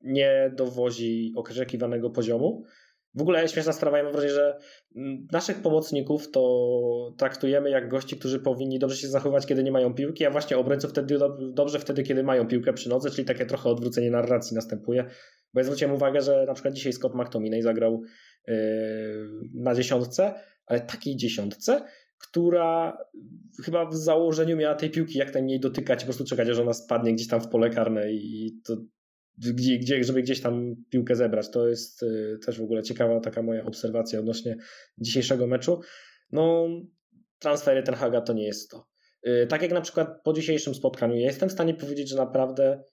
[0.00, 2.64] nie dowozi oczekiwanego poziomu.
[3.14, 4.58] W ogóle śmieszna sprawa, ja mam wrażenie, że
[4.96, 9.94] mm, naszych pomocników to traktujemy jak gości, którzy powinni dobrze się zachować, kiedy nie mają
[9.94, 11.18] piłki, a właśnie obrońców wtedy
[11.52, 15.04] dobrze wtedy, kiedy mają piłkę przy nodze, czyli takie trochę odwrócenie narracji następuje.
[15.54, 18.02] Bo ja zwróciłem uwagę, że na przykład dzisiaj Scott McTominay zagrał
[18.46, 18.54] yy,
[19.54, 20.34] na dziesiątce,
[20.66, 21.84] ale takiej dziesiątce,
[22.20, 22.98] która
[23.64, 27.14] chyba w założeniu miała tej piłki jak najmniej dotykać, po prostu czekać, aż ona spadnie
[27.14, 28.76] gdzieś tam w pole karne i to
[29.38, 31.50] gdzie, gdzie, żeby gdzieś tam piłkę zebrać.
[31.50, 34.56] To jest y, też w ogóle ciekawa taka moja obserwacja odnośnie
[34.98, 35.80] dzisiejszego meczu.
[36.32, 36.68] No,
[37.38, 38.86] transfery Ten Haga to nie jest to.
[39.26, 42.84] Y, tak jak na przykład po dzisiejszym spotkaniu, ja jestem w stanie powiedzieć, że naprawdę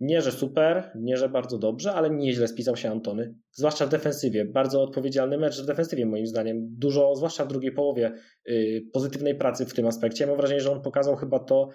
[0.00, 3.34] nie, że super, nie, że bardzo dobrze, ale nieźle spisał się Antony.
[3.52, 4.44] Zwłaszcza w defensywie.
[4.44, 6.68] Bardzo odpowiedzialny mecz w defensywie, moim zdaniem.
[6.78, 8.12] Dużo, zwłaszcza w drugiej połowie,
[8.46, 10.26] yy, pozytywnej pracy w tym aspekcie.
[10.26, 11.68] Mam wrażenie, że on pokazał chyba to,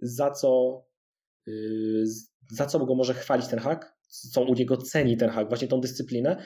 [0.00, 0.82] za co,
[1.46, 2.04] yy,
[2.52, 3.96] za co go może chwalić ten hak,
[4.32, 6.36] co u niego ceni ten hak, właśnie tą dyscyplinę.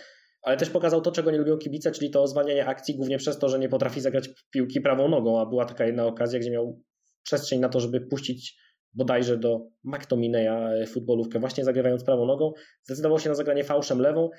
[0.42, 3.48] Ale też pokazał to, czego nie lubią kibice, czyli to zwalnianie akcji, głównie przez to,
[3.48, 6.82] że nie potrafi zagrać piłki prawą nogą, a była taka jedna okazja, gdzie miał
[7.22, 8.65] przestrzeń na to, żeby puścić
[8.96, 12.52] bodajże do McTominaya e, futbolówkę, właśnie zagrywając prawą nogą.
[12.82, 14.30] Zdecydował się na zagranie fałszem lewą.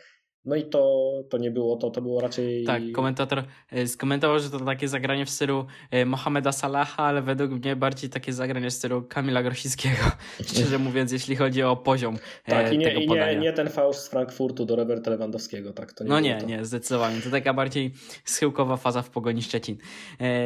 [0.45, 2.64] No i to, to nie było to, to było raczej.
[2.64, 7.51] Tak, komentator e, skomentował, że to takie zagranie w stylu e, Mohameda Salaha, ale według
[7.51, 10.03] mnie bardziej takie zagranie w stylu Kamila Grosickiego.
[10.51, 12.18] Szczerze mówiąc, jeśli chodzi o poziom.
[12.45, 15.93] Tak, i, nie, i nie, nie, ten fałsz z Frankfurtu do Roberta Lewandowskiego, tak?
[15.93, 16.45] To nie no nie, to.
[16.45, 17.22] nie, zdecydowanie.
[17.22, 17.93] To taka bardziej
[18.26, 19.78] schyłkowa faza w pogoni Szczecin.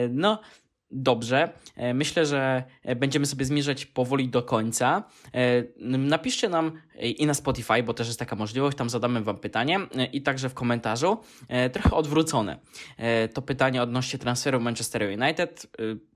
[0.10, 0.40] No,
[0.92, 1.50] dobrze.
[1.76, 5.04] E, myślę, że e, będziemy sobie zmierzać powoli do końca.
[5.34, 5.64] E,
[5.98, 6.72] napiszcie nam
[7.02, 9.80] i na Spotify, bo też jest taka możliwość, tam zadamy Wam pytanie
[10.14, 11.18] i także w komentarzu.
[11.72, 12.60] Trochę odwrócone.
[13.34, 15.68] To pytanie odnośnie transferu Manchester United.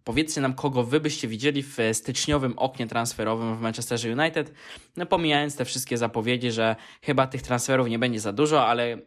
[0.03, 4.53] Powiedzcie nam, kogo Wy byście widzieli w styczniowym oknie transferowym w Manchesterze United.
[4.97, 8.97] No, pomijając te wszystkie zapowiedzi, że chyba tych transferów nie będzie za dużo, ale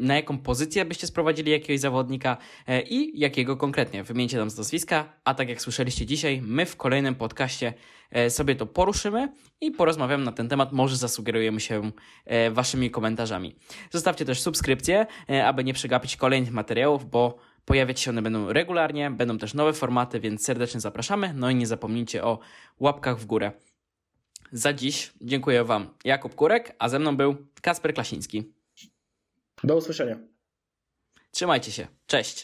[0.00, 2.36] na jaką pozycję byście sprowadzili jakiegoś zawodnika
[2.66, 4.04] e, i jakiego konkretnie.
[4.04, 7.74] Wymieńcie nam z nazwiska, a tak jak słyszeliście dzisiaj, my w kolejnym podcaście
[8.10, 10.72] e, sobie to poruszymy i porozmawiamy na ten temat.
[10.72, 11.90] Może zasugerujemy się
[12.24, 13.56] e, waszymi komentarzami.
[13.90, 15.06] Zostawcie też subskrypcję,
[15.44, 20.20] aby nie przegapić kolejnych materiałów, bo pojawiać się one będą regularnie, będą też nowe formaty,
[20.20, 21.32] więc serdecznie zapraszamy.
[21.34, 22.38] No i nie zapomnijcie o
[22.80, 23.52] łapkach w górę.
[24.52, 28.55] Za dziś dziękuję Wam Jakub Kurek, a ze mną był Kasper Klasiński.
[29.64, 30.18] Do usłyszenia.
[31.30, 31.86] Trzymajcie się.
[32.06, 32.34] Cześć.